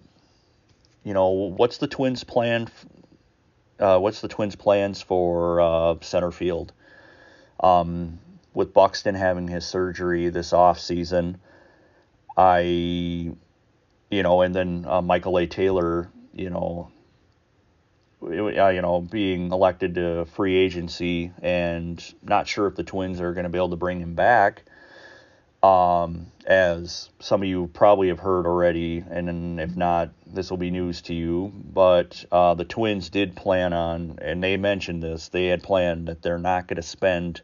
you 1.04 1.14
know, 1.14 1.30
what's 1.30 1.78
the 1.78 1.88
Twins' 1.88 2.24
plan? 2.24 2.68
Uh, 3.80 4.00
what's 4.00 4.22
the 4.22 4.28
Twins' 4.28 4.56
plans 4.56 5.02
for 5.02 5.62
uh, 5.62 5.96
center 6.02 6.32
field? 6.32 6.74
Um, 7.60 8.20
with 8.54 8.74
Buxton 8.74 9.16
having 9.16 9.48
his 9.48 9.66
surgery 9.66 10.30
this 10.30 10.52
off 10.54 10.80
season, 10.80 11.40
I, 12.36 12.60
you 12.62 14.24
know, 14.24 14.42
and 14.42 14.54
then 14.54 14.86
uh, 14.88 15.02
Michael 15.02 15.38
A. 15.38 15.48
Taylor, 15.48 16.10
you 16.34 16.50
know, 16.50 16.92
you 18.22 18.82
know, 18.82 19.02
being 19.02 19.52
elected 19.52 19.96
to 19.96 20.26
free 20.26 20.56
agency, 20.56 21.32
and 21.42 22.04
not 22.24 22.48
sure 22.48 22.68
if 22.68 22.76
the 22.76 22.84
Twins 22.84 23.22
are 23.22 23.34
going 23.34 23.44
to 23.44 23.50
be 23.50 23.58
able 23.58 23.70
to 23.70 23.76
bring 23.76 24.00
him 24.00 24.16
back. 24.16 24.64
Um, 25.64 26.28
as 26.46 27.10
some 27.20 27.42
of 27.42 27.48
you 27.48 27.68
probably 27.68 28.10
have 28.10 28.20
heard 28.20 28.46
already, 28.46 29.04
and 29.10 29.60
if 29.60 29.76
not, 29.76 30.12
this 30.26 30.50
will 30.50 30.58
be 30.58 30.72
news 30.72 31.02
to 31.04 31.14
you. 31.14 31.52
But 31.74 32.24
uh, 32.32 32.54
the 32.54 32.64
Twins 32.64 33.10
did 33.10 33.36
plan 33.36 33.74
on, 33.74 34.20
and 34.22 34.44
they 34.44 34.58
mentioned 34.58 35.04
this, 35.04 35.30
they 35.30 35.48
had 35.48 35.64
planned 35.64 36.08
that 36.08 36.22
they're 36.22 36.38
not 36.38 36.68
going 36.68 36.78
to 36.78 36.84
spend 36.84 37.42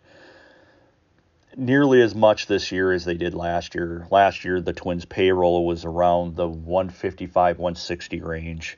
nearly 1.56 2.02
as 2.02 2.16
much 2.16 2.48
this 2.48 2.72
year 2.72 2.92
as 2.92 3.06
they 3.06 3.16
did 3.16 3.34
last 3.34 3.76
year. 3.76 4.08
Last 4.10 4.46
year, 4.46 4.62
the 4.62 4.74
Twins' 4.74 5.06
payroll 5.06 5.66
was 5.66 5.86
around 5.86 6.36
the 6.36 6.48
155, 6.48 7.60
160 7.60 8.22
range 8.22 8.78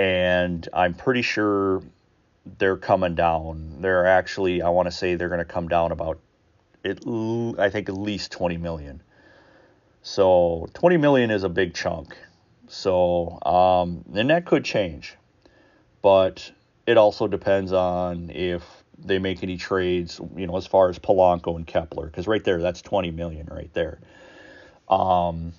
and 0.00 0.66
I'm 0.72 0.94
pretty 0.94 1.20
sure 1.20 1.82
they're 2.56 2.78
coming 2.78 3.14
down. 3.14 3.82
They're 3.82 4.06
actually, 4.06 4.62
I 4.62 4.70
want 4.70 4.86
to 4.86 4.90
say 4.90 5.14
they're 5.14 5.28
going 5.28 5.40
to 5.40 5.44
come 5.44 5.68
down 5.68 5.92
about, 5.92 6.18
it, 6.82 7.06
I 7.58 7.68
think 7.68 7.90
at 7.90 7.94
least 7.94 8.32
20 8.32 8.56
million. 8.56 9.02
So 10.00 10.70
20 10.72 10.96
million 10.96 11.30
is 11.30 11.44
a 11.44 11.50
big 11.50 11.74
chunk. 11.74 12.16
So, 12.66 13.38
um, 13.42 14.02
and 14.14 14.30
that 14.30 14.46
could 14.46 14.64
change, 14.64 15.16
but 16.00 16.50
it 16.86 16.96
also 16.96 17.26
depends 17.28 17.74
on 17.74 18.30
if 18.30 18.64
they 18.96 19.18
make 19.18 19.42
any 19.42 19.58
trades, 19.58 20.18
you 20.34 20.46
know, 20.46 20.56
as 20.56 20.66
far 20.66 20.88
as 20.88 20.98
Polanco 20.98 21.56
and 21.56 21.66
Kepler, 21.66 22.06
because 22.06 22.26
right 22.26 22.42
there, 22.42 22.62
that's 22.62 22.80
20 22.80 23.10
million 23.10 23.48
right 23.50 23.72
there. 23.74 23.98
Um, 24.88 25.52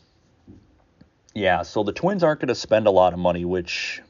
yeah, 1.36 1.62
so 1.62 1.84
the 1.84 1.94
Twins 1.94 2.24
aren't 2.24 2.40
going 2.40 2.48
to 2.48 2.56
spend 2.56 2.88
a 2.88 2.92
lot 2.92 3.14
of 3.14 3.20
money, 3.20 3.46
which 3.46 4.02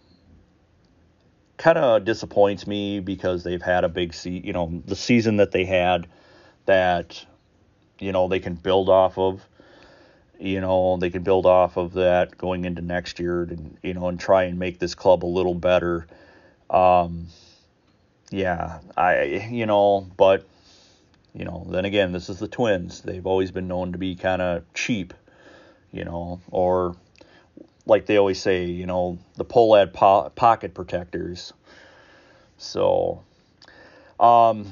kind 1.61 1.77
of 1.77 2.03
disappoints 2.03 2.65
me 2.65 2.99
because 2.99 3.43
they've 3.43 3.61
had 3.61 3.83
a 3.83 3.89
big 3.89 4.15
se- 4.15 4.41
you 4.43 4.51
know 4.51 4.81
the 4.87 4.95
season 4.95 5.37
that 5.37 5.51
they 5.51 5.63
had 5.63 6.07
that 6.65 7.23
you 7.99 8.11
know 8.11 8.27
they 8.27 8.39
can 8.39 8.55
build 8.55 8.89
off 8.89 9.19
of 9.19 9.47
you 10.39 10.59
know 10.59 10.97
they 10.97 11.11
can 11.11 11.21
build 11.21 11.45
off 11.45 11.77
of 11.77 11.93
that 11.93 12.35
going 12.35 12.65
into 12.65 12.81
next 12.81 13.19
year 13.19 13.43
and 13.43 13.77
you 13.83 13.93
know 13.93 14.07
and 14.07 14.19
try 14.19 14.45
and 14.45 14.57
make 14.57 14.79
this 14.79 14.95
club 14.95 15.23
a 15.23 15.27
little 15.27 15.53
better. 15.53 16.07
Um 16.69 17.27
yeah 18.31 18.79
i 18.95 19.23
you 19.51 19.65
know 19.65 20.07
but 20.15 20.47
you 21.33 21.43
know 21.43 21.67
then 21.69 21.85
again 21.85 22.11
this 22.11 22.27
is 22.27 22.39
the 22.39 22.47
twins. 22.47 23.01
They've 23.01 23.27
always 23.27 23.51
been 23.51 23.67
known 23.67 23.91
to 23.91 23.99
be 23.99 24.15
kind 24.15 24.41
of 24.41 24.63
cheap 24.73 25.13
you 25.91 26.05
know 26.05 26.41
or 26.49 26.95
like 27.91 28.07
they 28.07 28.17
always 28.17 28.41
say, 28.41 28.65
you 28.65 28.87
know, 28.87 29.19
the 29.35 29.45
Pohlad 29.45 29.93
po- 29.93 30.31
pocket 30.35 30.73
protectors. 30.73 31.53
So, 32.57 33.21
um, 34.19 34.65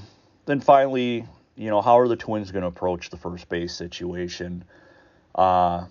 then 0.45 0.61
finally, 0.61 1.25
you 1.55 1.69
know, 1.69 1.81
how 1.81 1.99
are 1.99 2.07
the 2.07 2.15
Twins 2.15 2.51
going 2.51 2.61
to 2.61 2.67
approach 2.67 3.09
the 3.09 3.17
first 3.17 3.49
base 3.49 3.75
situation? 3.75 4.63
Uh, 5.35 5.85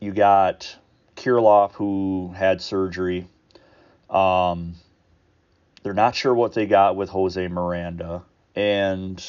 you 0.00 0.12
got 0.12 0.76
Kirilloff, 1.16 1.72
who 1.72 2.32
had 2.34 2.62
surgery. 2.62 3.28
Um, 4.08 4.74
they're 5.82 5.94
not 5.94 6.14
sure 6.14 6.34
what 6.34 6.54
they 6.54 6.66
got 6.66 6.96
with 6.96 7.08
Jose 7.10 7.48
Miranda, 7.48 8.22
and 8.54 9.24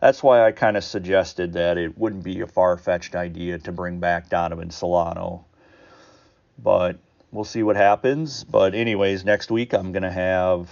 that's 0.00 0.22
why 0.22 0.46
I 0.46 0.52
kind 0.52 0.76
of 0.76 0.84
suggested 0.84 1.52
that 1.54 1.78
it 1.78 1.98
wouldn't 1.98 2.24
be 2.24 2.40
a 2.40 2.46
far 2.46 2.76
fetched 2.76 3.14
idea 3.14 3.58
to 3.58 3.72
bring 3.72 4.00
back 4.00 4.28
Donovan 4.28 4.70
Solano 4.70 5.44
but 6.62 6.98
we'll 7.30 7.44
see 7.44 7.62
what 7.62 7.76
happens. 7.76 8.44
But, 8.44 8.74
anyways, 8.74 9.24
next 9.24 9.50
week 9.50 9.72
I'm 9.72 9.92
going 9.92 10.02
to 10.02 10.10
have, 10.10 10.70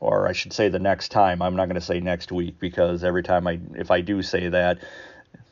or 0.00 0.28
I 0.28 0.32
should 0.32 0.52
say 0.52 0.68
the 0.68 0.78
next 0.78 1.08
time, 1.08 1.40
I'm 1.40 1.56
not 1.56 1.66
going 1.66 1.80
to 1.80 1.86
say 1.86 2.00
next 2.00 2.32
week 2.32 2.58
because 2.58 3.04
every 3.04 3.22
time 3.22 3.46
I, 3.46 3.60
if 3.74 3.90
I 3.90 4.00
do 4.00 4.22
say 4.22 4.48
that, 4.48 4.78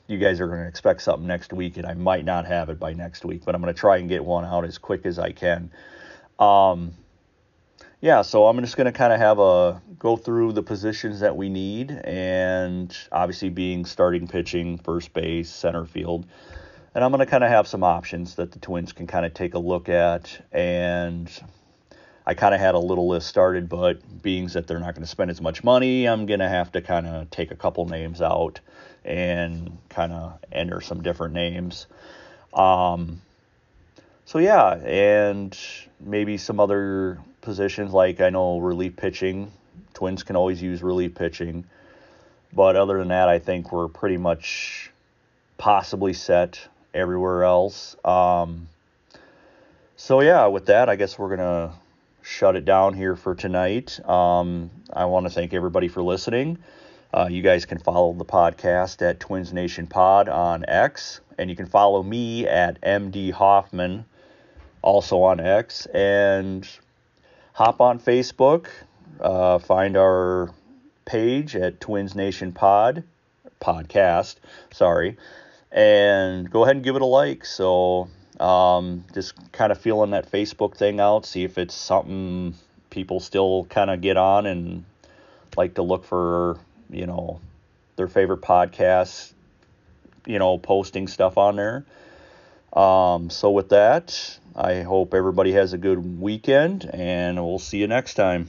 you 0.07 0.19
guys 0.19 0.41
are 0.41 0.47
going 0.47 0.61
to 0.61 0.69
expect 0.69 1.01
something 1.01 1.27
next 1.27 1.53
week, 1.53 1.79
and 1.79 1.87
I 1.87 1.95
might 1.95 2.25
not 2.25 2.45
have 2.47 2.69
it 2.69 2.79
by 2.79 2.93
next 2.93 3.25
week, 3.25 3.43
but 3.45 3.55
I'm 3.55 3.63
going 3.63 3.73
to 3.73 3.79
try 3.79 3.97
and 3.97 4.09
get 4.09 4.23
one 4.25 4.45
out 4.45 4.65
as 4.65 4.77
quick 4.77 5.07
as 5.07 5.19
I 5.19 5.33
can. 5.33 5.71
Um, 6.39 6.93
yeah, 8.03 8.21
so 8.21 8.47
I'm 8.47 8.61
just 8.61 8.77
going 8.77 8.85
to 8.85 8.93
kind 8.93 9.15
of 9.15 9.19
have 9.19 9.39
a 9.39 9.81
go 9.99 10.17
through 10.17 10.53
the 10.53 10.63
positions 10.63 11.21
that 11.21 11.35
we 11.35 11.49
need, 11.49 11.91
and 11.91 12.95
obviously 13.11 13.49
being 13.49 13.87
starting 13.87 14.29
pitching, 14.29 14.77
first 14.77 15.15
base, 15.15 15.49
center 15.49 15.87
field 15.87 16.27
and 16.95 17.03
I'm 17.03 17.11
going 17.11 17.21
to 17.21 17.27
kind 17.27 17.43
of 17.43 17.51
have 17.51 17.67
some 17.67 17.83
options 17.83 18.37
that 18.37 18.53
the 18.53 18.61
Twins 18.61 18.93
can 18.93 19.07
kind 19.07 19.27
of 19.27 19.35
take 19.35 19.55
a 19.55 19.59
look 19.59 19.89
at. 19.89 20.41
And 20.53 21.31
I 22.25 22.35
kind 22.35 22.55
of 22.55 22.61
had 22.61 22.75
a 22.75 22.79
little 22.79 23.09
list 23.09 23.27
started, 23.27 23.69
but 23.69 24.23
being 24.23 24.47
that 24.49 24.67
they're 24.67 24.79
not 24.79 24.95
going 24.95 25.03
to 25.03 25.11
spend 25.11 25.31
as 25.31 25.41
much 25.41 25.65
money, 25.65 26.07
I'm 26.07 26.27
going 26.27 26.41
to 26.41 26.49
have 26.49 26.73
to 26.73 26.81
kind 26.81 27.07
of 27.07 27.31
take 27.31 27.51
a 27.51 27.57
couple 27.57 27.87
names 27.87 28.23
out 28.23 28.61
and 29.05 29.77
kind 29.89 30.13
of 30.13 30.39
enter 30.53 30.81
some 30.81 31.03
different 31.03 31.35
names. 31.35 31.87
Um, 32.53 33.21
so 34.25 34.39
yeah, 34.39 34.75
and 34.77 35.59
maybe 35.99 36.39
some 36.39 36.61
other 36.61 37.19
positions 37.43 37.93
like 37.93 38.21
I 38.21 38.31
know 38.31 38.59
relief 38.59 38.97
pitching. 38.97 39.51
Twins 39.95 40.23
can 40.23 40.37
always 40.37 40.63
use 40.63 40.83
relief 40.83 41.15
pitching. 41.15 41.65
But 42.53 42.77
other 42.77 42.99
than 42.99 43.09
that, 43.09 43.29
I 43.29 43.41
think 43.41 43.73
we're 43.73 43.89
pretty 43.89 44.17
much 44.17 44.93
possibly 45.59 46.13
set 46.13 46.69
everywhere 46.95 47.45
else. 47.45 47.97
Um, 48.05 48.69
so 49.97 50.21
yeah, 50.21 50.47
with 50.47 50.67
that, 50.67 50.89
I 50.89 50.97
guess 50.97 51.19
we're 51.19 51.37
gonna 51.37 51.75
shut 52.23 52.57
it 52.57 52.65
down 52.65 52.95
here 52.95 53.17
for 53.17 53.35
tonight. 53.35 54.01
Um, 54.09 54.71
I 54.93 55.05
want 55.05 55.27
to 55.27 55.31
thank 55.31 55.53
everybody 55.53 55.89
for 55.89 56.03
listening. 56.03 56.59
Uh, 57.13 57.29
you 57.31 57.43
guys 57.43 57.65
can 57.65 57.79
follow 57.79 58.13
the 58.13 58.25
podcast 58.25 59.03
at 59.03 59.21
Twins 59.21 59.53
Nation 59.53 59.87
Pod 59.87 60.29
on 60.29 60.65
X, 60.67 61.21
and 61.39 61.49
you 61.49 61.55
can 61.55 61.67
follow 61.67 62.03
me 62.03 62.47
at 62.49 62.81
MD 62.81 63.31
Hoffman, 63.31 64.05
also 64.83 65.23
on 65.23 65.39
X, 65.39 65.87
and 65.87 66.69
hop 67.53 67.81
on 67.81 68.01
Facebook. 68.01 68.67
Uh, 69.21 69.59
find 69.59 69.97
our 69.97 70.51
page 71.05 71.55
at 71.55 71.81
Twins 71.81 72.15
Nation 72.15 72.53
Pod 72.53 73.05
podcast. 73.61 74.37
Sorry, 74.73 75.17
and 75.75 76.49
go 76.49 76.63
ahead 76.63 76.77
and 76.77 76.85
give 76.85 76.97
it 76.97 77.03
a 77.03 77.07
like. 77.07 77.45
So 77.45 78.09
um, 78.41 79.05
just 79.13 79.35
kind 79.53 79.73
of 79.73 79.79
feeling 79.79 80.13
that 80.13 80.31
Facebook 80.31 80.77
thing 80.77 81.01
out, 81.01 81.27
see 81.27 81.45
if 81.45 81.59
it's 81.59 81.75
something 81.75 82.55
people 82.91 83.19
still 83.19 83.67
kind 83.69 83.91
of 83.91 84.01
get 84.01 84.17
on 84.17 84.47
and 84.47 84.85
like 85.57 85.75
to 85.75 85.83
look 85.83 86.05
for, 86.05 86.59
you 86.89 87.07
know, 87.07 87.41
their 87.97 88.09
favorite 88.09 88.41
podcasts, 88.41 89.33
you 90.27 90.39
know, 90.39 90.59
posting 90.59 91.09
stuff 91.09 91.37
on 91.37 91.57
there. 91.57 91.85
Um, 92.73 93.31
so 93.31 93.51
with 93.51 93.71
that, 93.71 94.39
I 94.55 94.83
hope 94.83 95.13
everybody 95.13 95.53
has 95.53 95.73
a 95.73 95.79
good 95.79 96.21
weekend 96.21 96.89
and 96.93 97.37
we'll 97.45 97.59
see 97.59 97.79
you 97.79 97.89
next 97.89 98.15
time. 98.15 98.49